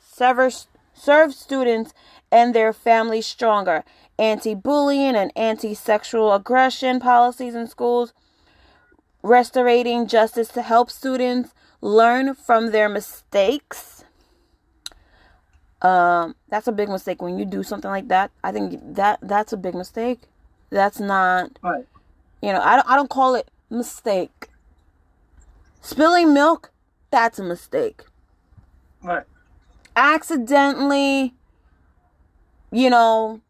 [0.00, 1.92] severs, serve students
[2.30, 3.84] and their families stronger,
[4.18, 8.12] anti-bullying and anti-sexual aggression policies in schools,
[9.22, 14.04] restorating justice to help students learn from their mistakes.
[15.80, 18.30] Um, that's a big mistake when you do something like that.
[18.44, 20.20] I think that that's a big mistake.
[20.70, 21.84] That's not Right.
[22.40, 24.48] you know, I don't, I don't call it mistake.
[25.80, 26.70] Spilling milk,
[27.10, 28.04] that's a mistake.
[29.02, 29.24] Right.
[29.96, 31.34] Accidentally,
[32.70, 33.40] you know,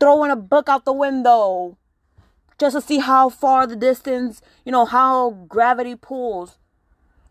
[0.00, 1.76] throwing a book out the window
[2.60, 6.58] just to see how far the distance, you know, how gravity pulls.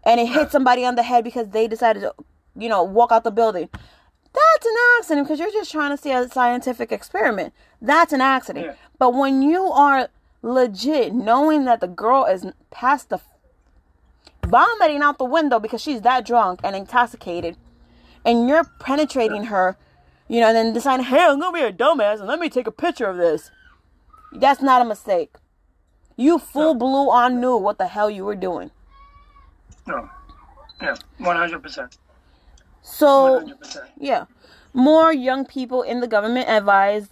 [0.04, 2.14] And it hit somebody on the head because they decided to,
[2.58, 3.70] you know, walk out the building.
[3.72, 7.54] That's an accident because you're just trying to see a scientific experiment.
[7.80, 8.66] That's an accident.
[8.66, 8.74] Yeah.
[8.98, 10.10] But when you are
[10.42, 13.20] legit knowing that the girl is past the
[14.46, 17.56] vomiting out the window because she's that drunk and intoxicated,
[18.26, 19.78] and you're penetrating her,
[20.28, 22.68] you know, and then deciding, hey, I'm gonna be a dumbass and let me take
[22.68, 23.52] a picture of this.
[24.32, 25.36] That's not a mistake.
[26.16, 28.72] You full blew on knew what the hell you were doing.
[29.88, 30.10] No.
[30.82, 30.96] Yeah.
[31.18, 31.98] One hundred percent.
[32.82, 33.86] So hundred percent.
[33.98, 34.26] yeah,
[34.74, 37.12] more young people in the government advised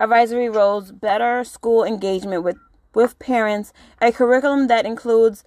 [0.00, 2.56] advisory roles, better school engagement with
[2.94, 5.44] with parents, a curriculum that includes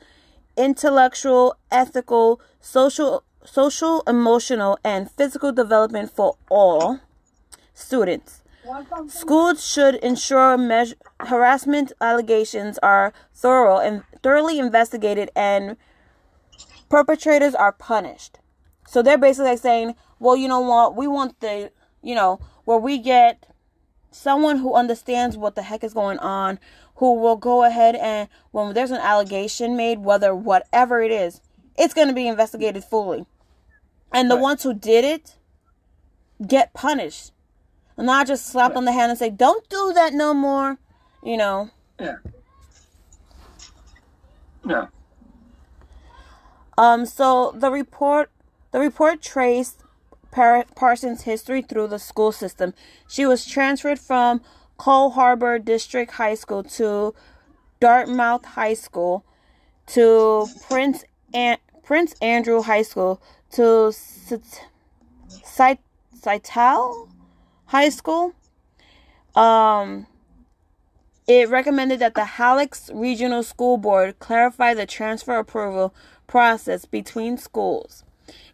[0.55, 6.99] intellectual, ethical, social, social, emotional, and physical development for all
[7.73, 8.38] students.
[9.07, 15.77] Schools should ensure measure, harassment allegations are thorough and thoroughly investigated and
[16.89, 18.39] perpetrators are punished.
[18.87, 20.95] So they're basically like saying, well, you know what?
[20.95, 23.45] We want the, you know, where we get
[24.11, 26.59] someone who understands what the heck is going on,
[26.95, 31.41] who will go ahead and when there's an allegation made, whether whatever it is,
[31.77, 33.25] it's going to be investigated fully.
[34.11, 34.41] And the Right.
[34.41, 35.37] ones who did it
[36.45, 37.31] get punished.
[37.99, 40.77] Not just slap on the hand and say, "Don't do that no more."
[41.21, 41.69] You know.
[41.99, 42.15] Yeah.
[44.65, 44.85] Yeah.
[46.77, 47.05] Um.
[47.05, 48.31] So the report,
[48.71, 49.83] the report traced
[50.31, 52.73] Par- Parsons' history through the school system.
[53.07, 54.41] She was transferred from
[54.77, 57.13] Cole Harbour District High School to
[57.81, 59.25] Dartmouth High School
[59.87, 63.21] to Prince An- Prince Andrew High School
[63.51, 63.91] to
[65.43, 65.79] Citadel
[67.69, 68.33] High School.
[69.35, 70.07] Um,
[71.27, 75.93] it recommended that the Halifax Regional School Board clarify the transfer approval
[76.25, 78.03] process between schools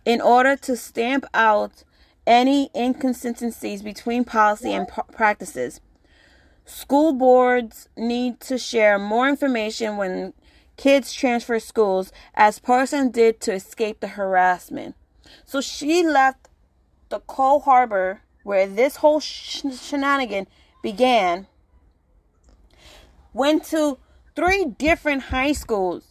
[0.03, 1.85] in order to stamp out
[2.27, 5.79] any inconsistencies between policy and practices.
[6.65, 10.33] School boards need to share more information when
[10.75, 14.95] kids transfer schools, as Parsons did to escape the harassment.
[15.45, 16.49] So she left
[17.07, 20.45] the Cole Harbour, where this whole sh- shenanigan
[20.83, 21.47] began,
[23.33, 23.97] went to
[24.35, 26.05] three different high schools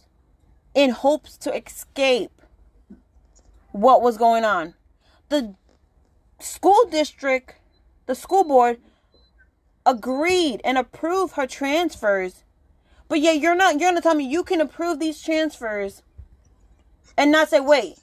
[0.73, 2.41] in hopes to escape
[3.71, 4.73] what was going on.
[5.29, 5.55] The
[6.39, 7.55] school district,
[8.05, 8.79] the school board
[9.85, 12.43] agreed and approved her transfers.
[13.07, 16.03] But yet you're not you're gonna tell me you can approve these transfers
[17.17, 17.95] and not say, wait,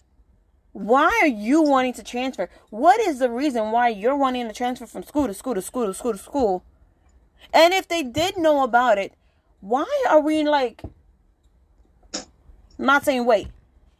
[0.72, 2.48] why are you wanting to transfer?
[2.70, 5.86] What is the reason why you're wanting to transfer from school to school to school
[5.86, 6.64] to school to school?
[7.52, 9.12] And if they did know about it,
[9.60, 10.82] why are we like
[12.78, 13.48] not saying, wait,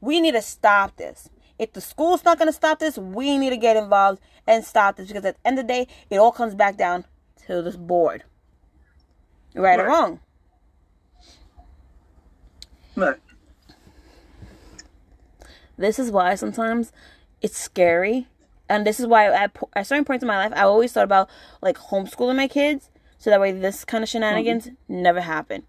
[0.01, 1.29] we need to stop this.
[1.59, 4.97] If the school's not going to stop this, we need to get involved and stop
[4.97, 7.05] this because at the end of the day, it all comes back down
[7.47, 8.25] to this board.
[9.55, 9.81] Right, right.
[9.81, 10.20] or wrong.
[12.97, 13.16] Right.
[15.83, 16.93] This is why sometimes
[17.41, 18.28] it's scary.
[18.68, 21.28] And this is why at, at certain points in my life, I always thought about
[21.61, 22.89] like homeschooling my kids.
[23.18, 25.03] So that way this kind of shenanigans mm-hmm.
[25.03, 25.64] never happen.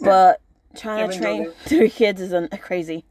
[0.00, 0.40] But
[0.74, 3.04] trying Even to train three kids is un- crazy.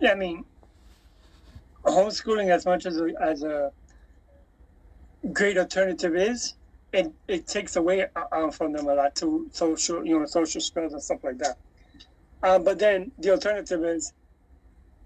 [0.00, 0.44] Yeah, I mean,
[1.84, 3.72] homeschooling as much as a, as a
[5.32, 6.54] great alternative is,
[6.92, 10.92] it, it takes away uh, from them a lot to social, you know, social skills
[10.92, 11.56] and stuff like that.
[12.44, 14.12] Um, but then the alternative is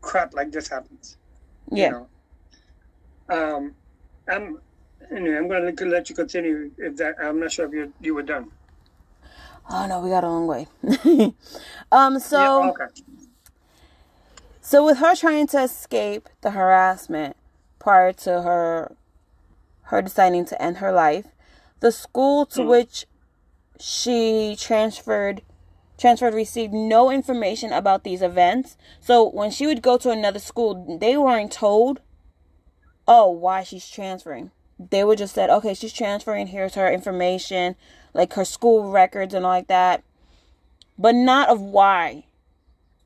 [0.00, 1.16] crap like this happens.
[1.70, 1.86] Yeah.
[1.86, 2.06] You know?
[3.56, 3.74] Um,
[4.28, 4.58] I'm
[5.14, 5.36] anyway.
[5.36, 6.72] I'm going to let you continue.
[6.76, 8.50] If that, I'm not sure if you you were done.
[9.70, 10.66] Oh no, we got a long way.
[11.92, 12.18] um.
[12.18, 12.64] So.
[12.64, 13.02] Yeah, okay.
[14.60, 17.36] So with her trying to escape the harassment
[17.78, 18.96] prior to her
[19.82, 21.26] her deciding to end her life,
[21.80, 22.66] the school to mm.
[22.66, 23.06] which
[23.78, 25.42] she transferred
[25.98, 28.76] transferred received no information about these events.
[29.00, 32.00] So when she would go to another school, they weren't told,
[33.06, 34.52] oh, why she's transferring.
[34.78, 36.46] They would just said, okay, she's transferring.
[36.46, 37.74] Here's her information,
[38.14, 40.04] like her school records and all like that,
[40.96, 42.26] but not of why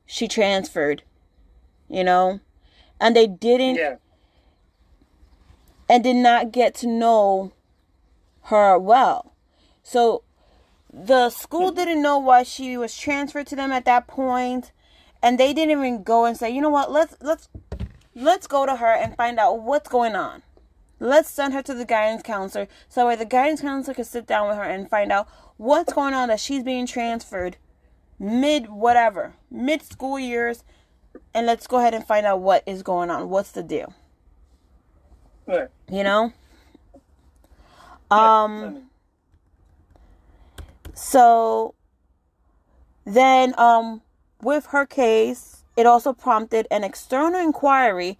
[0.05, 1.01] she transferred.
[1.89, 2.39] You know,
[2.99, 3.95] and they didn't, yeah.
[5.89, 7.51] and did not get to know
[8.43, 9.33] her well.
[9.83, 10.22] So
[10.93, 14.71] the school didn't know why she was transferred to them at that point,
[15.23, 17.49] and they didn't even go and say, you know what, let's let's
[18.13, 20.43] let's go to her and find out what's going on.
[20.99, 24.47] Let's send her to the guidance counselor so that the guidance counselor can sit down
[24.47, 25.27] with her and find out
[25.57, 27.57] what's going on that she's being transferred
[28.19, 30.63] mid whatever, mid school years,
[31.33, 33.29] and let's go ahead and find out what is going on.
[33.29, 33.93] What's the deal?
[35.47, 35.69] Right.
[35.89, 36.33] You know?
[38.11, 38.89] Um
[40.93, 41.75] so
[43.05, 44.01] then um
[44.43, 48.17] with her case, it also prompted an external inquiry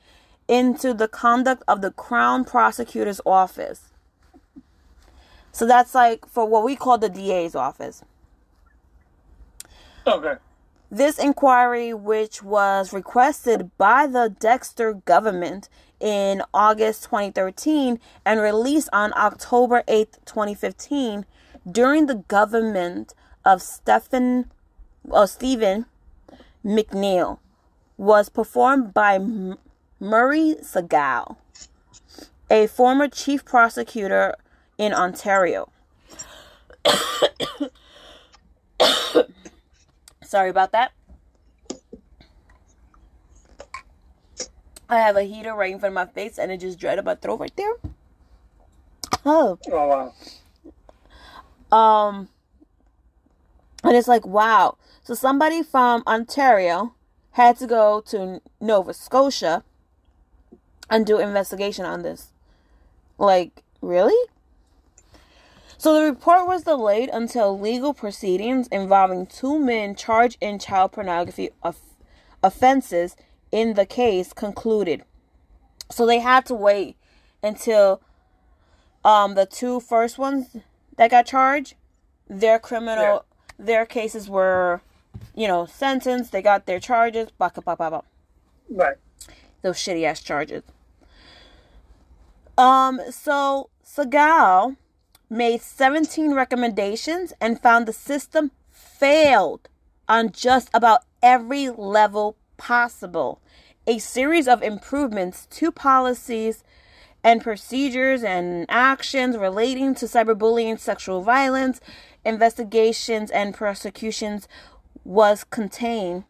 [0.48, 3.90] into the conduct of the Crown Prosecutor's Office.
[5.52, 8.04] So that's like for what we call the DA's office.
[10.08, 10.36] Okay.
[10.90, 15.70] This inquiry, which was requested by the Dexter government
[16.00, 21.26] in August 2013 and released on October 8, 2015,
[21.70, 23.14] during the government
[23.46, 24.52] of Stephen,
[25.04, 25.86] well, Stephen
[26.64, 27.40] McNeil
[27.98, 29.58] was performed by M-
[30.00, 31.38] Murray Segal,
[32.50, 34.36] a former chief prosecutor
[34.78, 35.70] in Ontario.
[40.24, 40.92] Sorry about that.
[44.90, 47.06] I have a heater right in front of my face and it just dried up
[47.06, 47.74] my throat right there.
[49.26, 49.58] Oh.
[49.72, 50.14] Oh wow.
[51.74, 52.30] Um,
[53.84, 54.78] and it's like, wow.
[55.02, 56.94] So somebody from Ontario
[57.32, 59.64] had to go to Nova Scotia
[60.88, 62.32] and do investigation on this.
[63.18, 64.30] Like, really?
[65.80, 71.50] So the report was delayed until legal proceedings involving two men charged in child pornography
[71.64, 71.82] of-
[72.44, 73.16] offenses
[73.52, 75.04] in the case concluded.
[75.90, 76.98] So they had to wait
[77.42, 78.02] until
[79.04, 80.56] um the two first ones
[80.98, 81.76] that got charged,
[82.28, 83.20] their criminal yeah.
[83.58, 84.82] their cases were,
[85.36, 88.02] you know, sentenced, they got their charges, blah blah blah blah.
[88.70, 88.98] Right.
[89.62, 90.64] Those shitty ass charges.
[92.58, 94.78] Um so Segal
[95.30, 99.68] made 17 recommendations and found the system failed
[100.08, 103.40] on just about every level possible.
[103.88, 106.64] A series of improvements to policies
[107.24, 111.80] and procedures and actions relating to cyberbullying, sexual violence,
[112.26, 114.48] investigations and prosecutions
[115.04, 116.24] was contained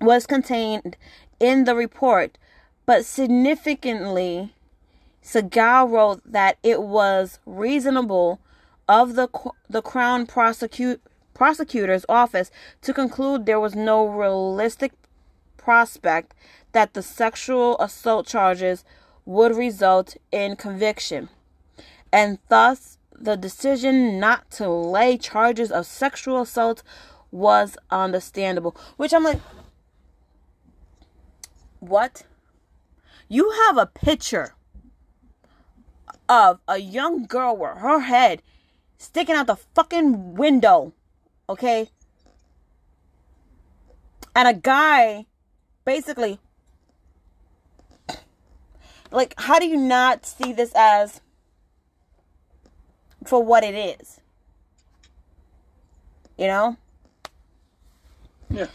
[0.00, 0.96] was contained
[1.38, 2.36] in the report,
[2.86, 4.52] but significantly
[5.22, 8.40] Segal wrote that it was reasonable
[8.88, 9.28] of the
[9.70, 11.00] the Crown prosecute,
[11.34, 12.50] prosecutor's office
[12.82, 14.92] to conclude there was no realistic
[15.56, 16.34] prospect
[16.72, 18.84] that the sexual assault charges
[19.24, 21.28] would result in conviction,
[22.12, 26.82] and thus the decision not to lay charges of sexual assault
[27.30, 28.76] was understandable.
[28.96, 29.40] Which I'm like,
[31.78, 32.24] what?
[33.28, 34.54] You have a picture
[36.28, 38.42] of a young girl with her head
[38.98, 40.92] sticking out the fucking window,
[41.48, 41.90] okay?
[44.34, 45.26] And a guy
[45.84, 46.40] basically
[49.12, 51.20] like how do you not see this as
[53.24, 54.20] for what it is?
[56.36, 56.76] You know?
[58.50, 58.66] Yeah.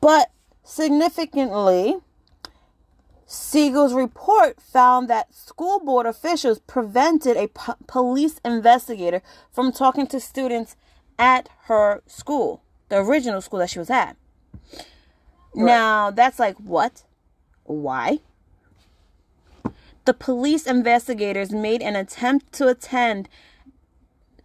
[0.00, 0.30] But
[0.64, 1.96] significantly,
[3.26, 10.20] Segal's report found that school board officials prevented a po- police investigator from talking to
[10.20, 10.76] students
[11.18, 14.16] at her school, the original school that she was at.
[15.54, 15.66] Right.
[15.66, 17.04] Now, that's like, what?
[17.64, 18.20] Why?
[20.04, 23.28] The police investigators made an attempt to attend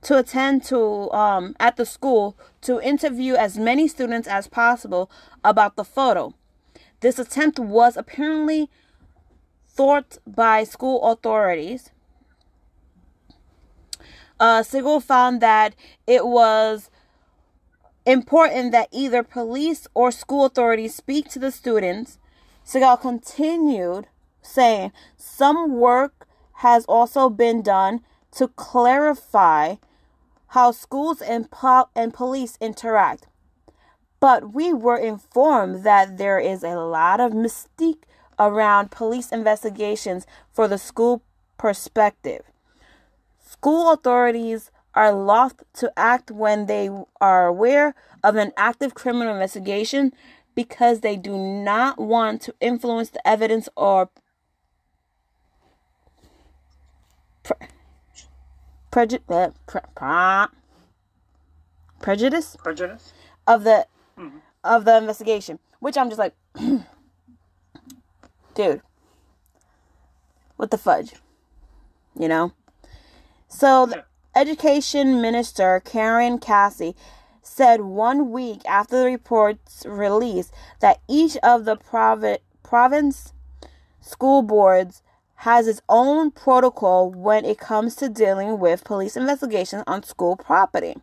[0.04, 5.10] to attend to um, at the school to interview as many students as possible
[5.44, 6.34] about the photo.
[7.00, 8.70] This attempt was apparently
[9.68, 11.90] thought by school authorities.
[14.40, 16.92] Uh, Segal found that it was
[18.06, 22.20] important that either police or school authorities speak to the students.
[22.66, 24.08] Segal continued
[24.48, 29.76] saying, Some work has also been done to clarify
[30.48, 33.28] how schools and, po- and police interact.
[34.20, 38.04] But we were informed that there is a lot of mystique
[38.40, 41.22] around police investigations for the school
[41.58, 42.44] perspective.
[43.40, 46.90] School authorities are loath to act when they
[47.22, 47.94] are aware
[48.24, 50.12] of an active criminal investigation
[50.56, 54.10] because they do not want to influence the evidence or
[57.48, 57.68] pre-
[58.92, 59.82] preju- uh, pre-
[62.02, 63.14] prejudice prejudice
[63.46, 63.88] of the
[64.18, 64.38] mm-hmm.
[64.64, 66.36] of the investigation, which I'm just like,
[68.56, 68.82] dude,
[70.58, 71.14] what the fudge,
[72.18, 72.54] you know?
[73.48, 74.04] So the
[74.36, 76.96] education minister Karen Casey
[77.42, 83.34] said one week after the report's release that each of the provi- province
[84.02, 85.02] school boards
[85.38, 90.96] has its own protocol when it comes to dealing with police investigations on school property.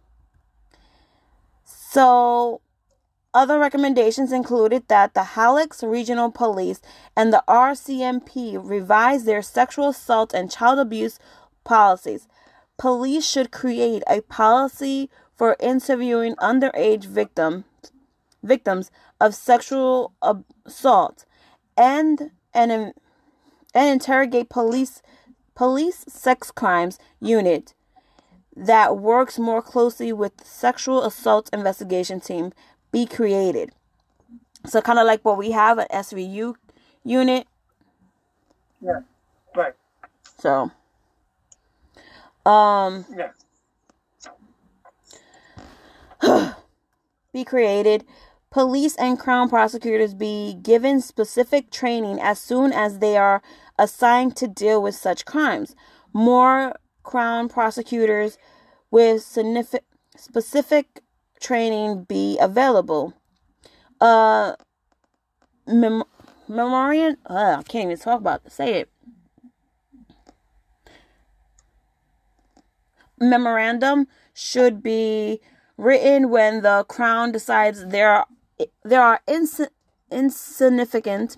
[1.65, 2.61] So,
[3.33, 6.81] other recommendations included that the Halifax Regional Police
[7.17, 11.19] and the RCMP revise their sexual assault and child abuse
[11.63, 12.27] policies.
[12.77, 17.65] Police should create a policy for interviewing underage victim,
[18.43, 20.13] victims of sexual
[20.67, 21.25] assault
[21.77, 22.95] and an
[23.75, 25.03] and interrogate police
[25.55, 27.75] police sex crimes unit
[28.57, 32.53] that works more closely with the sexual assault investigation team
[32.93, 33.73] be created.
[34.67, 36.55] So kind of like what we have at SVU
[37.05, 37.47] unit.
[38.81, 39.01] Yeah.
[39.55, 39.75] Right.
[40.39, 40.71] So
[42.47, 43.31] um yeah.
[47.33, 48.05] be created.
[48.51, 53.43] Police and crown prosecutors be given specific training as soon as they are
[53.79, 55.75] assigned to deal with such crimes.
[56.13, 58.39] More Crown prosecutors
[58.91, 59.23] with
[60.17, 61.01] specific
[61.39, 63.13] training be available.
[64.01, 64.55] Uh,
[65.67, 66.05] mem-
[66.49, 67.17] memoriam.
[67.29, 68.91] Uh, I can't even talk about say it.
[73.21, 75.41] Memorandum should be
[75.77, 78.27] written when the crown decides there are
[78.83, 79.61] there are ins-
[80.11, 81.37] insignificant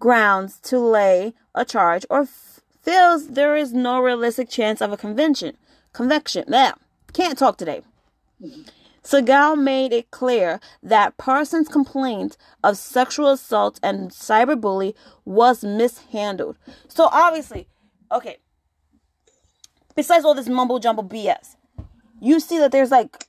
[0.00, 4.96] grounds to lay a charge or f- feels there is no realistic chance of a
[4.96, 5.56] convention
[5.92, 6.44] conviction.
[6.48, 6.72] Yeah,
[7.12, 7.82] can't talk today.
[9.02, 14.94] Segal made it clear that Parsons' complaint of sexual assault and cyberbully
[15.24, 16.56] was mishandled.
[16.88, 17.66] So obviously,
[18.12, 18.38] okay.
[19.96, 21.56] Besides all this mumble jumble BS,
[22.20, 23.26] you see that there's like,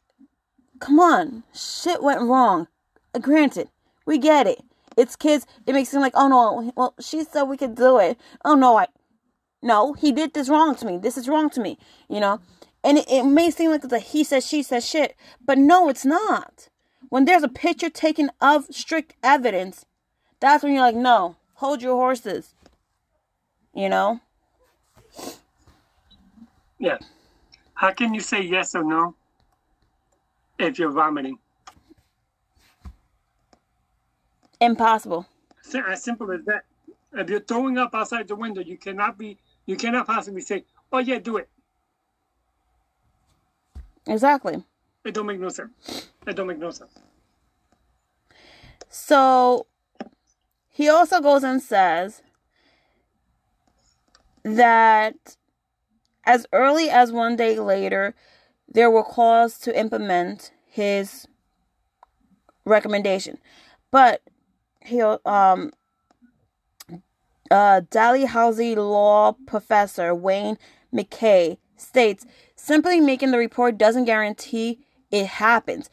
[0.79, 2.67] come on, shit went wrong.
[3.19, 3.69] Granted,
[4.05, 4.63] we get it.
[5.01, 5.47] It's kids.
[5.65, 8.19] It makes it seem like, oh no, well, she said we could do it.
[8.45, 8.87] Oh no, I,
[9.63, 10.97] no, he did this wrong to me.
[10.97, 11.79] This is wrong to me.
[12.07, 12.39] You know,
[12.83, 16.05] and it, it may seem like a he said, she said shit, but no, it's
[16.05, 16.69] not.
[17.09, 19.85] When there's a picture taken of strict evidence,
[20.39, 22.53] that's when you're like, no, hold your horses.
[23.73, 24.19] You know?
[26.77, 26.99] Yeah.
[27.73, 29.15] How can you say yes or no
[30.59, 31.39] if you're vomiting?
[34.61, 35.25] Impossible.
[35.87, 36.63] As simple as that.
[37.13, 40.99] If you're throwing up outside the window, you cannot be, you cannot possibly say, "Oh
[40.99, 41.49] yeah, do it."
[44.07, 44.63] Exactly.
[45.03, 46.09] It don't make no sense.
[46.25, 46.93] It don't make no sense.
[48.87, 49.65] So
[50.69, 52.21] he also goes and says
[54.43, 55.37] that
[56.23, 58.13] as early as one day later,
[58.69, 61.27] there were calls to implement his
[62.63, 63.37] recommendation.
[63.89, 64.21] But
[64.83, 65.71] he um
[67.49, 70.57] uh Dalhousie law professor Wayne
[70.91, 72.25] MacKay states
[72.55, 74.79] simply making the report doesn't guarantee
[75.11, 75.89] it happens.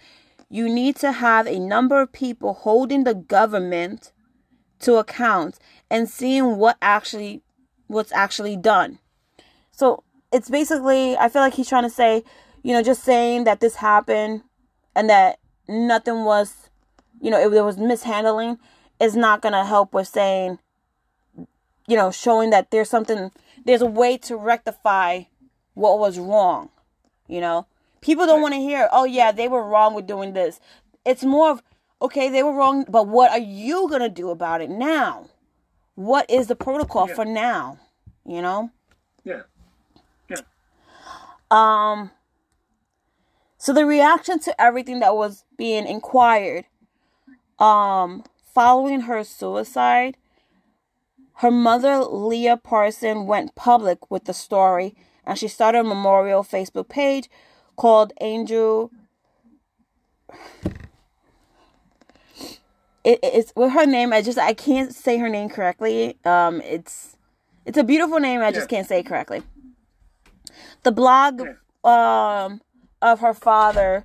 [0.51, 4.13] You need to have a number of people holding the government
[4.81, 5.59] to account
[5.91, 7.43] and seeing what actually
[7.89, 8.99] what's actually done.
[9.71, 12.23] So it's basically I feel like he's trying to say,
[12.63, 14.43] you know, just saying that this happened
[14.95, 16.71] and that nothing was,
[17.21, 18.59] you know, it, there was mishandling
[19.01, 20.59] is not going to help with saying
[21.89, 23.33] you know, showing that there's something
[23.65, 25.23] there's a way to rectify
[25.75, 26.69] what was wrong.
[27.27, 27.67] You know,
[28.03, 30.61] people don't want to hear, "Oh yeah, they were wrong with doing this."
[31.05, 31.63] It's more of,
[32.03, 35.31] "Okay, they were wrong, but what are you going to do about it now?
[35.95, 37.15] What is the protocol Yeah.
[37.15, 37.79] for now?"
[38.27, 38.71] You know?
[39.25, 39.43] Yeah.
[40.29, 40.43] Yeah.
[41.51, 42.11] Um
[43.57, 46.67] so the reaction to everything that was being inquired
[47.59, 48.25] um
[48.59, 50.17] following her suicide
[51.35, 56.89] her mother Leah Parson went public with the story and she started a memorial Facebook
[56.89, 57.31] page
[57.77, 58.91] called Angel
[63.05, 67.17] it, it's with her name I just I can't say her name correctly um it's
[67.65, 68.79] it's a beautiful name I just Yeah.
[68.79, 69.45] can't say it correctly
[70.83, 71.43] the blog
[71.85, 72.61] um,
[73.01, 74.05] of her father,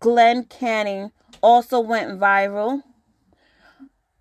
[0.00, 1.12] Glenn Canning,
[1.42, 2.82] also went viral.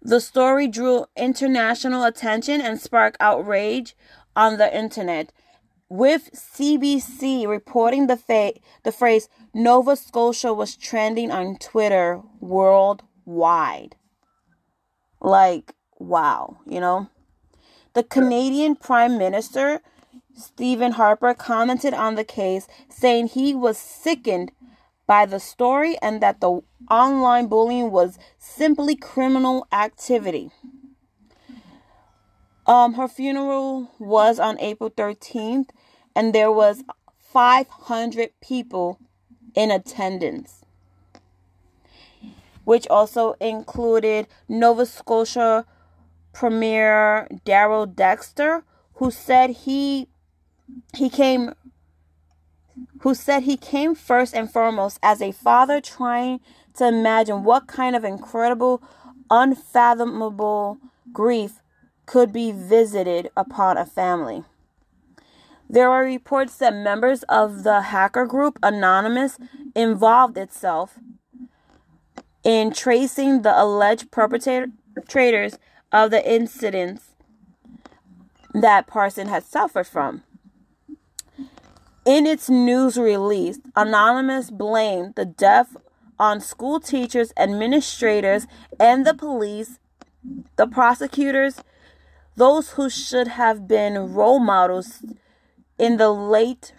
[0.02, 3.96] The story drew international attention and sparked outrage
[4.36, 5.32] on the internet,
[5.90, 13.96] with CBC reporting the, fa- the phrase Nova Scotia was trending on Twitter worldwide.
[15.20, 17.10] Like, wow, you know?
[17.94, 19.82] The Canadian Prime Minister
[20.40, 24.52] Stephen Harper commented on the case, saying he was sickened
[25.10, 30.52] by the story and that the online bullying was simply criminal activity.
[32.68, 35.70] Um, her funeral was on April 13th,
[36.16, 36.84] and there was
[37.18, 39.00] 500 people
[39.56, 40.64] in attendance,
[42.64, 45.66] which also included Nova Scotia
[46.34, 48.64] Premier Darrell Dexter,
[48.98, 50.08] who said he
[50.96, 51.56] he came
[53.02, 56.40] who said he came first and foremost as a father trying
[56.76, 58.82] to imagine what kind of incredible
[59.30, 60.78] unfathomable
[61.14, 61.62] grief
[62.06, 64.44] could be visited upon a family
[65.70, 69.38] there are reports that members of the hacker group anonymous
[69.76, 70.98] involved itself
[72.44, 75.60] in tracing the alleged perpetrators
[75.92, 77.12] of the incidents
[78.54, 80.24] that Parson had suffered from.
[82.10, 85.78] In its news release, Anonymous blamed the death
[86.18, 88.48] on school teachers, administrators,
[88.80, 89.78] and the police,
[90.56, 91.62] the prosecutors,
[92.36, 95.06] those who should have been role models
[95.78, 96.74] in the late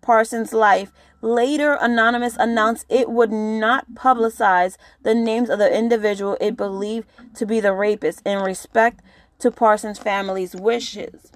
[0.00, 6.56] Parsons' life, Later, Anonymous announced it would not publicize the names of the individual it
[6.56, 9.02] believed to be the rapist in respect
[9.40, 11.32] to Parsons' family's wishes.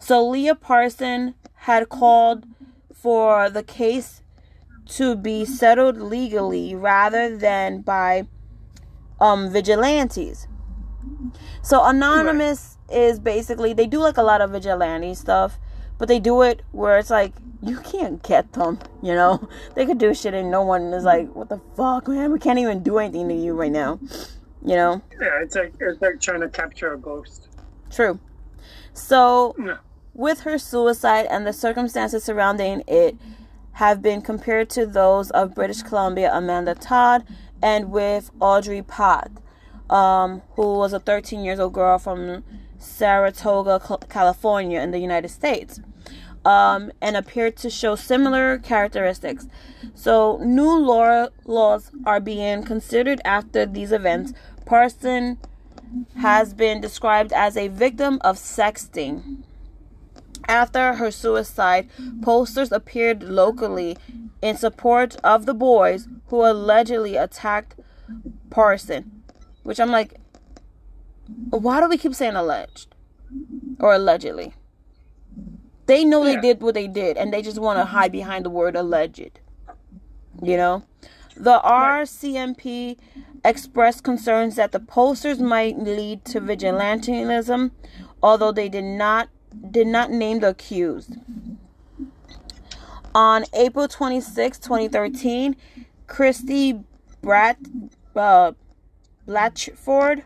[0.00, 2.44] So, Leah Parson had called
[2.92, 4.20] for the case
[4.84, 8.26] to be settled legally rather than by
[9.20, 10.48] um, vigilantes.
[11.62, 12.98] So, Anonymous right.
[12.98, 15.60] is basically, they do like a lot of vigilante stuff,
[15.98, 17.32] but they do it where it's like,
[17.62, 19.48] you can't get them, you know?
[19.76, 22.32] They could do shit and no one is like, what the fuck, man?
[22.32, 24.00] We can't even do anything to you right now,
[24.66, 25.00] you know?
[25.20, 27.50] Yeah, it's like, it's like trying to capture a ghost.
[27.88, 28.18] True.
[28.94, 29.76] So, yeah.
[30.14, 33.16] With her suicide and the circumstances surrounding it
[33.72, 37.24] have been compared to those of British Columbia Amanda Todd
[37.62, 39.30] and with Audrie Pott,
[39.88, 42.44] um, who was a 13 years old girl from
[42.78, 45.80] Saratoga, California, in the United States
[46.44, 49.46] um, and appeared to show similar characteristics.
[49.94, 54.32] So, new law, laws are being considered after these events.
[54.64, 55.38] Parson
[56.18, 59.44] has been described as a victim of sexting.
[60.48, 61.88] After her suicide,
[62.22, 63.96] posters appeared locally
[64.40, 67.76] in support of the boys who allegedly attacked
[68.50, 69.22] Parson.
[69.62, 70.18] Which I'm like,
[71.50, 72.94] why do we keep saying alleged
[73.78, 74.54] or allegedly?
[75.86, 76.34] They know yeah.
[76.34, 79.40] they did what they did, and they just want to hide behind the word alleged.
[80.42, 80.82] You know,
[81.36, 82.98] the RCMP
[83.44, 87.70] expressed concerns that the posters might lead to vigilantism,
[88.22, 89.28] although they did not
[89.70, 91.16] did not name the accused.
[93.14, 95.56] On April 26, 2013,
[96.06, 96.80] Christie
[97.20, 97.58] Brat,
[98.16, 98.52] uh,
[99.26, 100.24] Blatchford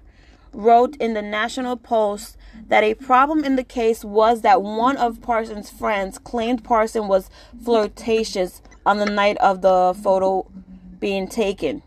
[0.53, 2.37] wrote in the National Post
[2.69, 7.31] that a problem in the case was that one of Parsons' friends claimed Parson was
[7.63, 10.51] flirtatious on the night of the photo
[10.99, 11.83] being taken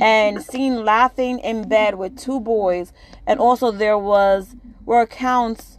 [0.00, 2.92] and seen laughing in bed with two boys
[3.26, 4.54] and also there was
[4.84, 5.78] were accounts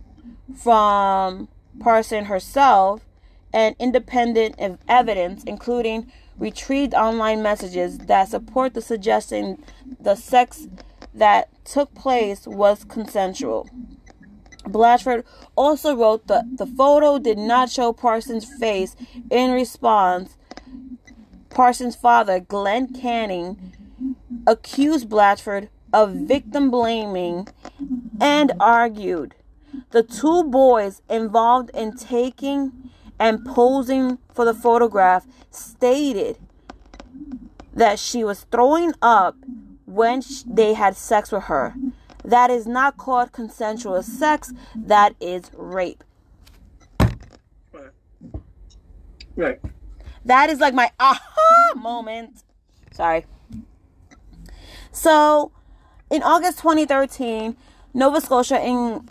[0.53, 1.47] from
[1.79, 3.05] Parson herself
[3.53, 4.55] and independent
[4.87, 9.63] evidence including retrieved online messages that support the suggestion
[9.99, 10.67] the sex
[11.13, 13.69] that took place was consensual.
[14.65, 15.23] Blatchford
[15.55, 18.95] also wrote that the photo did not show Parsons' face.
[19.29, 20.37] In response,
[21.49, 23.73] Parsons' father, Glenn Canning,
[24.45, 27.47] accused Blatchford of victim blaming
[28.19, 29.35] and argued
[29.91, 36.37] the two boys involved in taking and posing for the photograph stated
[37.73, 39.35] that she was throwing up
[39.85, 41.75] when they had sex with her.
[42.23, 46.03] That is not called consensual sex, that is rape.
[47.71, 47.91] Right.
[49.35, 49.59] right.
[50.25, 52.43] That is like my aha moment.
[52.91, 53.25] Sorry.
[54.91, 55.51] So,
[56.09, 57.55] in August 2013,
[57.93, 59.07] Nova Scotia in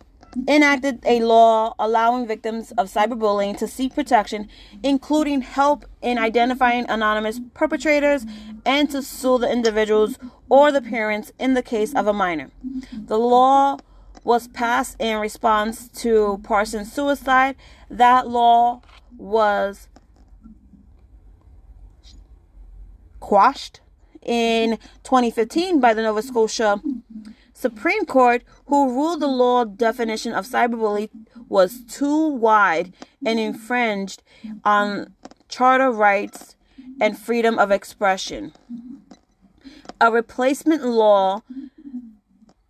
[0.48, 4.48] enacted a law allowing victims of cyberbullying to seek protection,
[4.82, 8.26] including help in identifying anonymous perpetrators
[8.64, 10.18] and to sue the individuals
[10.48, 12.50] or the parents in the case of a minor.
[12.92, 13.78] The law
[14.22, 17.56] was passed in response to Parsons' suicide.
[17.90, 18.80] That law
[19.16, 19.88] was
[23.20, 23.80] quashed
[24.22, 26.80] in 2015 by the Nova Scotia
[27.64, 31.08] Supreme Court, who ruled the law definition of cyberbullying
[31.48, 32.92] was too wide
[33.24, 34.22] and infringed
[34.66, 35.14] on
[35.48, 36.56] charter rights
[37.00, 38.52] and freedom of expression.
[39.98, 41.40] A replacement law,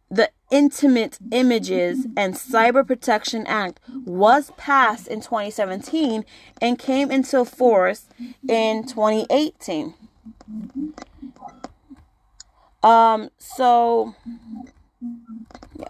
[0.08, 6.24] the Intimate Images and Cyber Protection Act, was passed in 2017
[6.62, 8.06] and came into force
[8.48, 9.94] in 2018.
[12.84, 14.14] Um, so
[15.78, 15.88] yeah.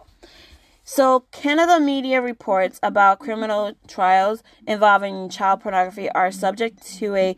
[0.86, 7.36] So, Canada media reports about criminal trials involving child pornography are subject to a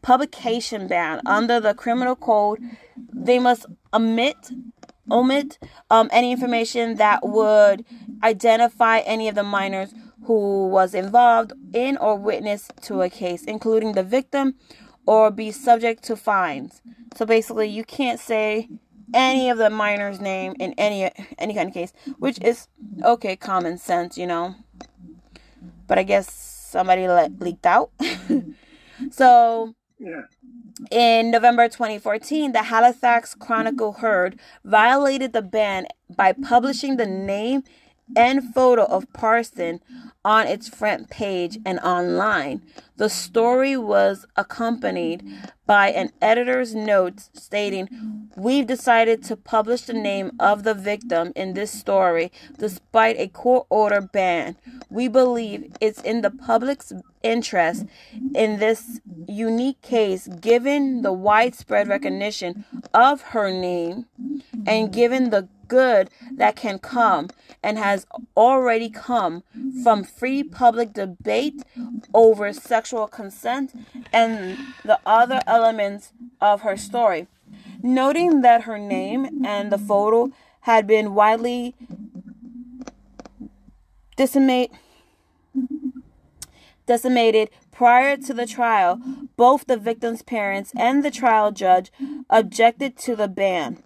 [0.00, 2.60] publication ban under the criminal code.
[3.12, 4.36] They must omit
[5.10, 5.58] omit
[5.90, 7.84] um, any information that would
[8.22, 9.92] identify any of the minors
[10.24, 14.54] who was involved in or witness to a case, including the victim,
[15.06, 16.80] or be subject to fines.
[17.16, 18.68] So basically, you can't say
[19.14, 22.68] any of the minor's name in any any kind of case, which is
[23.02, 24.54] okay, common sense, you know.
[25.86, 27.90] But I guess somebody let leaked out.
[29.10, 30.22] so yeah.
[30.90, 34.34] In November 2014, the Halifax Chronicle Herald
[34.64, 37.62] violated the ban by publishing the name
[38.16, 39.80] and photo of Parson
[40.24, 42.62] on its front page and online.
[42.96, 45.22] The story was accompanied
[45.66, 51.54] by an editor's note stating, We've decided to publish the name of the victim in
[51.54, 54.56] this story despite a court order ban.
[54.90, 56.92] We believe it's in the public's
[57.22, 57.86] interest
[58.34, 64.06] in this unique case, given the widespread recognition of her name
[64.66, 67.28] and given the good that can come
[67.62, 68.06] and has
[68.36, 69.42] already come
[69.82, 71.62] from free public debate
[72.12, 73.72] over sexual consent
[74.12, 77.26] and the other elements of her story.
[77.82, 81.74] Noting that her name and the photo had been widely
[84.16, 84.72] decimate,
[86.86, 89.00] decimated prior to the trial,
[89.36, 91.90] both the victim's parents and the trial judge
[92.30, 93.82] objected to the ban.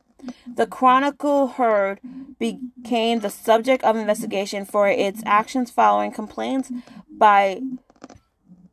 [0.47, 1.99] The Chronicle Herald
[2.39, 6.73] became the subject of investigation for its actions following complaints
[7.11, 7.61] by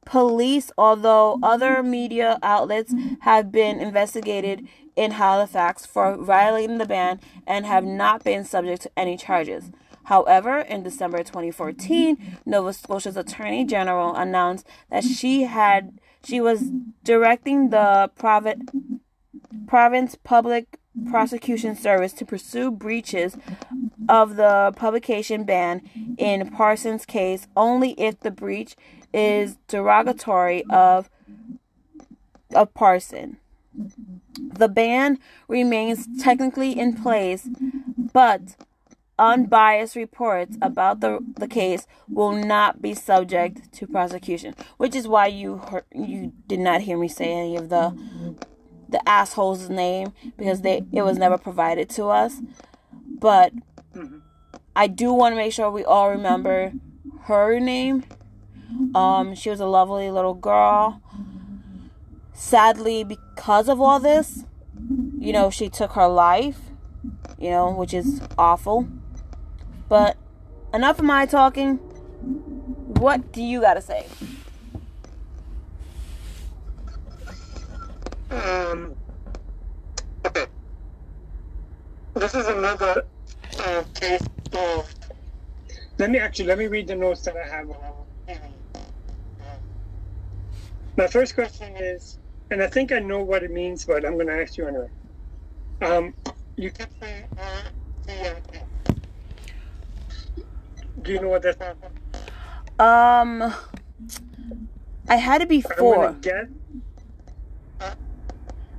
[0.06, 7.66] police, although other media outlets have been investigated in Halifax for violating the ban and
[7.66, 9.72] have not been subject to any charges.
[10.06, 16.72] However, in December 2014, Nova Scotia's Attorney General announced that she had she was
[17.04, 18.60] directing the private
[19.68, 20.80] province public
[21.10, 23.38] prosecution service to pursue breaches
[24.08, 25.82] of the publication ban
[26.18, 28.76] in Parsons' case only if the breach
[29.14, 31.10] is derogatory of
[32.54, 33.38] of Parson.
[34.38, 37.50] The ban remains technically in place,
[38.14, 38.56] but
[39.18, 45.28] unbiased reports about the, the case will not be subject to prosecution, which is why
[45.28, 47.98] you heard, you did not hear me say any of the
[48.90, 52.42] the asshole's name because they it was never provided to us.
[53.20, 53.54] But
[54.76, 56.74] I do want to make sure we all remember
[57.24, 58.04] her name.
[58.94, 61.02] Um, she was a lovely little girl.
[62.34, 64.44] Sadly, because of all this,
[65.18, 66.60] you know, she took her life,
[67.40, 68.88] you know, which is awful.
[69.88, 70.18] But
[70.74, 71.78] enough of my talking.
[72.98, 74.08] What do you got to say?
[78.32, 78.96] Um,
[80.26, 80.46] okay.
[82.16, 83.06] This is another
[83.60, 84.24] uh, case
[84.54, 84.94] of.
[85.98, 87.68] Let me actually let me read the notes that I have.
[90.98, 92.20] My first question is,
[92.52, 94.90] and I think I know what it means, but I'm going to ask you anyway.
[95.82, 96.14] Um,
[96.56, 97.26] you kept saying
[98.08, 98.62] RCMP.
[101.02, 101.62] Do you know what that's?
[102.80, 103.54] Um,
[105.10, 106.12] I had it I'm before.
[106.22, 106.48] get.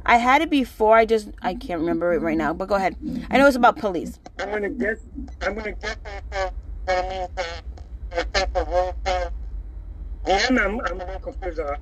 [0.08, 0.96] I had it before.
[0.96, 2.52] I just I can't remember it right now.
[2.54, 2.96] But go ahead.
[3.30, 4.18] I know it's about police.
[4.38, 4.98] I'm to guess.
[5.42, 5.96] I'm to guess.
[6.88, 7.28] uh,
[8.64, 9.30] what uh, uh,
[10.26, 11.60] I'm, I'm a little confused.
[11.60, 11.76] Uh.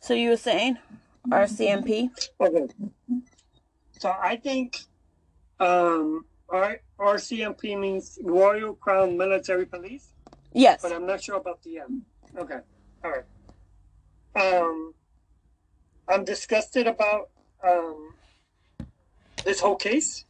[0.00, 0.78] So you were saying
[1.28, 2.10] RCMP?
[2.40, 2.66] Okay.
[3.98, 4.80] So I think
[5.60, 10.12] um, R- RCMP means Royal Crown Military Police,
[10.52, 10.82] Yes.
[10.82, 12.02] but I'm not sure about the M.
[12.36, 12.58] Okay.
[13.04, 13.24] All right.
[14.38, 14.94] Um,
[16.08, 17.30] I'm disgusted about
[17.66, 18.12] um,
[19.44, 20.24] this whole case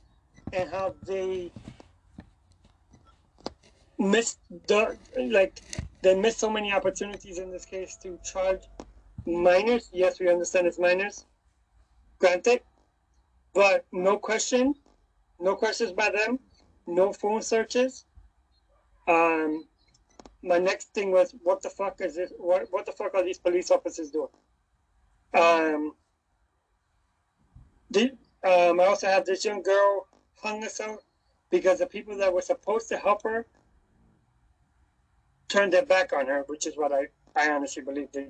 [0.53, 1.53] and how they
[3.99, 4.97] missed the
[5.31, 5.61] like
[6.03, 8.63] they missed so many opportunities in this case to charge
[9.27, 9.91] minors.
[9.93, 11.27] Yes, we understand it's minors.
[12.19, 12.63] Granted,
[13.53, 14.75] but no question,
[15.39, 16.39] no questions by them,
[16.87, 18.07] no phone searches.
[19.07, 19.65] Um,
[20.43, 22.33] my next thing was, what the fuck is this?
[22.39, 24.29] What what the fuck are these police officers doing?
[25.35, 25.95] Um,
[27.91, 28.13] the,
[28.45, 31.01] um, I also have this young girl hung herself
[31.51, 33.47] because the people that were supposed to help her
[35.49, 38.29] turned their back on her, which is what I, I honestly believe they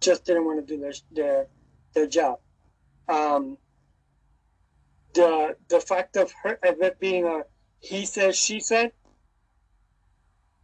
[0.00, 1.46] just didn't want to do their their
[1.94, 2.38] their job.
[3.08, 3.58] Um,
[5.14, 7.42] the the fact of her of it being a
[7.80, 8.92] he said she said.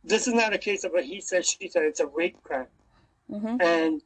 [0.05, 1.85] This is not a case of a he said she said.
[1.85, 2.67] It's a rape crime,
[3.31, 4.03] hmm and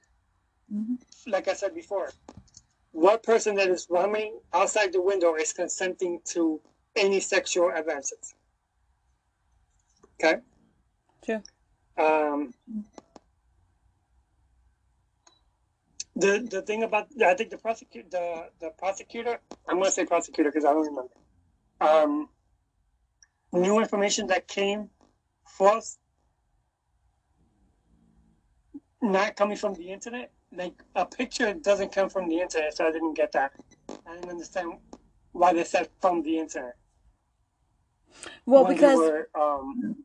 [1.27, 2.11] like I said before,
[2.93, 6.61] what person that is roaming outside the window is consenting to
[6.97, 8.35] any sexual advances?
[10.23, 10.41] Okay.
[11.25, 11.43] True.
[11.99, 12.55] Um,
[16.17, 20.51] the the thing about I think the prosecutor the the prosecutor I'm gonna say prosecutor
[20.51, 21.15] because I don't remember.
[21.81, 22.29] Um,
[23.53, 24.91] new information that came
[25.49, 25.99] forth,
[29.03, 30.31] not coming from the internet.
[30.53, 33.53] Like a picture doesn't come from the internet, so I didn't get that.
[34.07, 34.79] I didn't understand
[35.33, 36.77] why they said from the internet.
[38.47, 39.97] Well, when because were, um,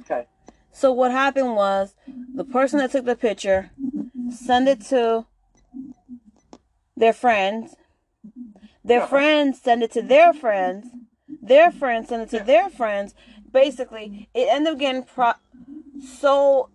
[0.00, 0.26] okay,
[0.72, 1.94] so what happened was
[2.34, 3.70] the person that took the picture
[4.30, 5.26] sent it to
[6.96, 7.76] their friends.
[8.84, 9.08] Their Uh-huh.
[9.08, 10.86] friends send it to their friends.
[11.42, 13.14] Their friends send it to their friends.
[13.54, 15.40] Basically, it ended up getting pro-
[16.18, 16.70] so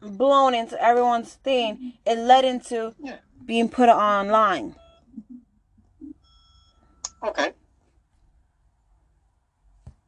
[0.00, 1.92] blown into everyone's thing.
[2.06, 4.76] It led into yeah, being put online.
[7.22, 7.52] okay.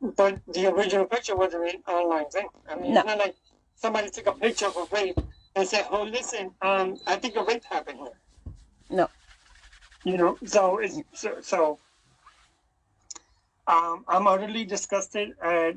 [0.00, 2.48] But the original picture wasn't an online thing.
[2.68, 3.00] I mean, No.
[3.00, 3.36] it's not like
[3.74, 5.18] somebody took a picture of a rape
[5.54, 8.54] and said, "Oh, listen, um, I think a rape happened here."
[8.88, 9.08] No.
[10.04, 11.40] You know, so it's so.
[11.42, 11.78] so
[13.66, 15.76] um, I'm utterly disgusted at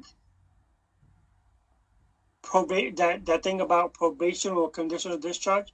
[2.42, 5.74] probate that that thing about probation or conditional discharge.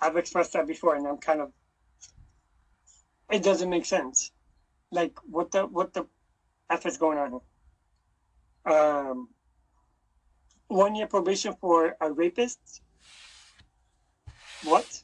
[0.00, 1.52] I've expressed that before, and I'm kind of.
[3.30, 4.32] It doesn't make sense.
[4.90, 6.06] Like what the what the
[6.68, 8.74] f is going on here?
[8.74, 9.28] Um,
[10.68, 12.82] one year probation for a rapist.
[14.64, 15.02] What?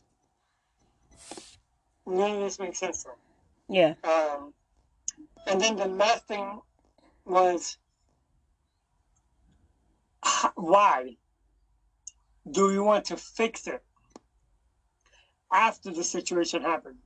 [2.07, 3.13] None of this makes sense me.
[3.79, 3.95] Yeah.
[4.05, 4.53] Um,
[5.47, 6.61] and then the last thing
[7.25, 7.79] was
[10.55, 11.17] why
[12.51, 13.85] do we want to fix it
[15.53, 16.99] after the situation happened?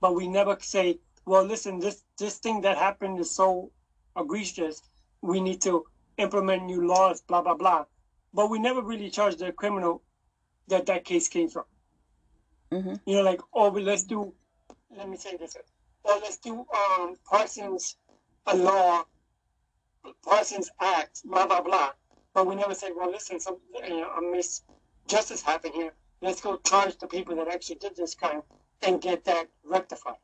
[0.00, 3.72] But we never say, well, listen, this, this thing that happened is so
[4.16, 4.82] egregious,
[5.22, 5.84] we need to
[6.18, 7.84] implement new laws, blah, blah, blah.
[8.32, 10.02] But we never really charge the criminal
[10.68, 11.64] that that case came from.
[12.72, 14.34] hmm You know, like, oh, let's do,
[14.96, 15.56] let me say this,
[16.08, 17.96] or let's do um, Parsons
[18.46, 19.04] a law,
[20.24, 21.90] Parsons Act, blah, blah, blah.
[22.34, 25.92] But we never say, well, listen, some, you know, a misjustice happened here.
[26.22, 28.42] Let's go charge the people that actually did this crime
[28.82, 30.14] and get that rectified.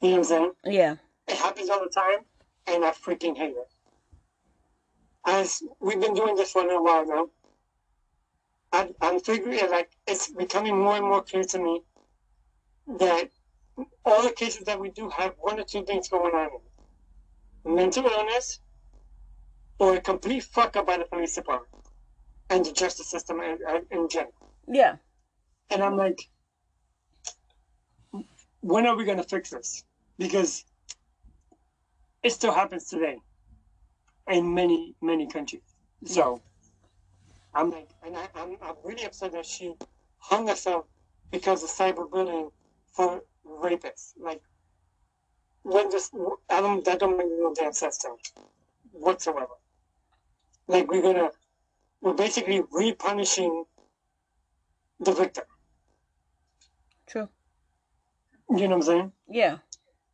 [0.00, 0.52] You know what I'm saying?
[0.64, 0.96] Yeah.
[1.26, 2.24] It happens all the time,
[2.66, 3.68] and I freaking hate it.
[5.26, 7.28] As we've been doing this for a little while now,
[8.72, 11.82] I'm, I'm figuring like it's becoming more and more clear to me
[12.98, 13.30] that
[14.04, 16.48] all the cases that we do have one or two things going on:
[17.64, 18.60] mental illness,
[19.78, 21.84] or a complete fuck up by the police department
[22.50, 24.32] and the justice system in, uh, in general.
[24.66, 24.96] Yeah.
[25.70, 26.18] And I'm like,
[28.60, 29.84] when are we going to fix this?
[30.18, 30.64] Because
[32.22, 33.18] it still happens today
[34.28, 35.62] in many, many countries.
[36.04, 36.40] So
[37.54, 39.74] I'm like, and I, I'm, I'm really upset that she
[40.18, 40.86] hung herself
[41.30, 42.50] because of cyberbullying
[42.92, 43.22] for
[43.62, 44.12] rapists.
[44.20, 44.42] Like,
[45.62, 46.14] when just,
[46.50, 48.16] I don't, that don't make no damn sense to me
[48.92, 49.46] whatsoever.
[50.66, 51.30] Like, we're gonna,
[52.00, 53.64] we're basically re-punishing
[55.00, 55.44] the victim.
[57.06, 57.28] True.
[58.50, 59.12] You know what I'm saying?
[59.28, 59.58] Yeah.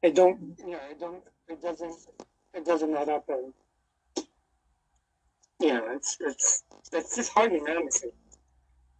[0.03, 0.59] It don't.
[0.66, 1.22] Yeah, it don't.
[1.49, 1.97] It doesn't.
[2.53, 3.55] It doesn't add up, and
[5.59, 6.62] yeah, it's it's
[6.93, 8.11] it's disheartening, honestly.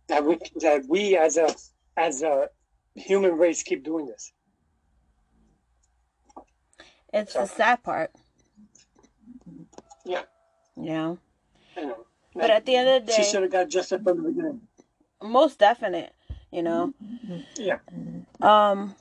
[0.09, 1.55] That we that we as a
[1.99, 2.49] as a
[2.95, 4.33] human race keep doing this.
[7.13, 8.11] It's the sad part.
[10.77, 11.17] Yeah,
[11.77, 12.07] you know.
[12.35, 14.61] But at the end of the day, she should have got justice from the beginning.
[15.23, 16.13] most definite.
[16.51, 16.95] You know.
[17.57, 17.79] Yeah,
[18.41, 18.95] Um.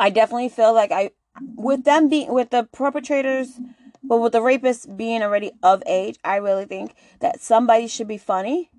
[0.00, 1.10] I definitely feel like I,
[1.56, 3.58] with them being with the perpetrators,
[4.02, 8.18] but with the rapists being already of age, I really think that somebody should be
[8.18, 8.70] funny,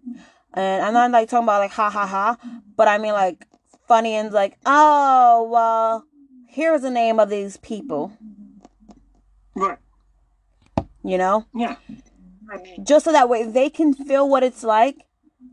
[0.54, 2.38] and I'm not like talking about like ha ha ha,
[2.76, 3.46] but I mean like
[3.88, 6.06] funny and like oh well,
[6.48, 8.14] here's the name of these people,
[9.56, 9.78] right.
[11.04, 11.46] you know.
[11.54, 11.76] Yeah,
[12.52, 14.98] I mean, just so that way they can feel what it's like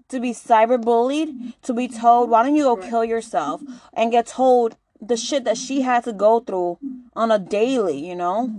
[0.09, 3.61] to be cyberbullied, to be told, why don't you go kill yourself,
[3.93, 6.79] and get told the shit that she had to go through
[7.15, 8.51] on a daily, you know?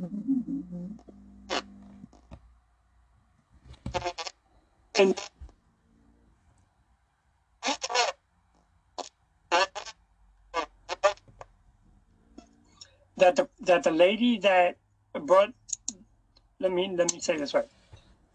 [5.00, 5.20] and
[13.18, 14.78] that the that the lady that
[15.26, 15.54] brought
[16.60, 17.70] let me let me say this right.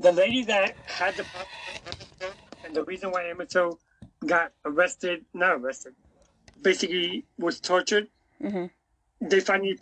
[0.00, 2.32] The lady that had the problem with Emmett Till,
[2.64, 3.80] and the reason why Till
[4.26, 5.94] got arrested, not arrested,
[6.62, 8.08] basically was tortured.
[8.42, 8.70] Mhm.
[9.20, 9.78] They finally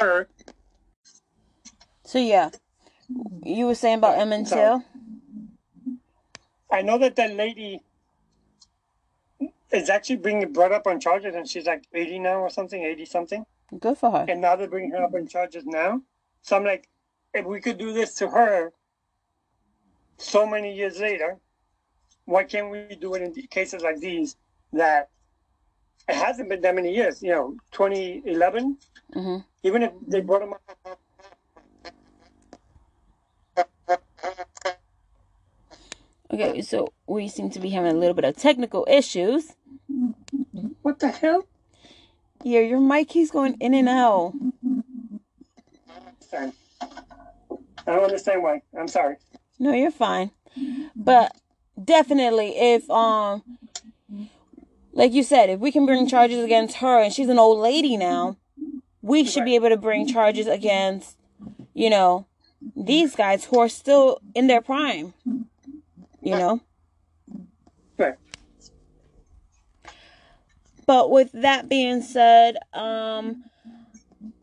[0.00, 0.28] her
[2.06, 2.50] So yeah,
[3.42, 4.82] you were saying about Emmett So-?
[6.70, 7.80] I know that that lady
[9.70, 13.04] is actually being brought up on charges, and she's like 80 now or something, 80
[13.04, 13.46] something.
[13.78, 14.26] Good for her.
[14.28, 16.00] And now they're bringing her up on charges now.
[16.42, 16.88] So I'm like,
[17.32, 18.72] if we could do this to her
[20.18, 21.38] so many years later,
[22.24, 24.36] why can't we do it in cases like these
[24.72, 25.10] that
[26.08, 27.22] it hasn't been that many years.
[27.22, 28.78] You know, 2011.
[29.12, 30.98] hmm Even if they brought him up,
[36.32, 39.54] Okay, so we seem to be having a little bit of technical issues.
[40.82, 41.46] what the hell?
[42.42, 44.32] Yeah, your mic keeps going in and out.
[46.20, 46.52] Sorry.
[46.80, 48.62] I don't understand why.
[48.78, 49.16] I'm sorry.
[49.58, 50.30] No, you're fine.
[50.96, 51.36] But
[51.82, 53.42] definitely, if um,
[54.92, 57.96] like you said, if we can bring charges against her, and she's an old lady
[57.96, 58.36] now,
[59.02, 61.16] we should be able to bring charges against,
[61.74, 62.26] you know,
[62.76, 65.14] these guys who are still in their prime.
[66.24, 66.60] You know.
[67.98, 68.14] Right.
[70.86, 73.44] But with that being said, um,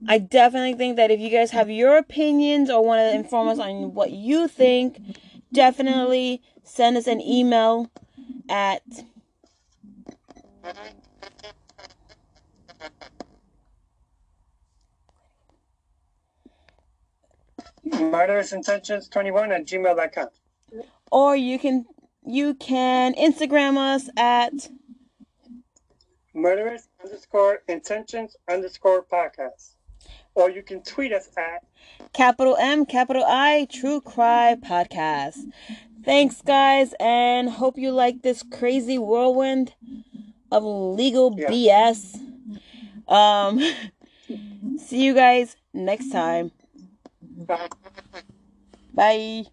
[0.07, 3.59] I definitely think that if you guys have your opinions or want to inform us
[3.59, 4.99] on what you think,
[5.51, 7.91] definitely send us an email
[8.47, 8.83] at
[17.83, 20.27] Murderous intentions 21 at gmail.com.
[21.11, 21.85] or you can
[22.25, 24.69] you can Instagram us at
[26.33, 29.75] Murderous underscore intentions underscore podcast.
[30.33, 31.63] Or you can tweet us at
[32.13, 35.51] capital M capital I True Cry Podcast.
[36.05, 39.73] Thanks guys and hope you like this crazy whirlwind
[40.51, 41.49] of legal Yeah.
[41.49, 42.15] BS.
[43.07, 43.59] Um
[44.77, 46.51] see you guys next time.
[47.21, 47.67] Bye.
[48.93, 49.45] Bye.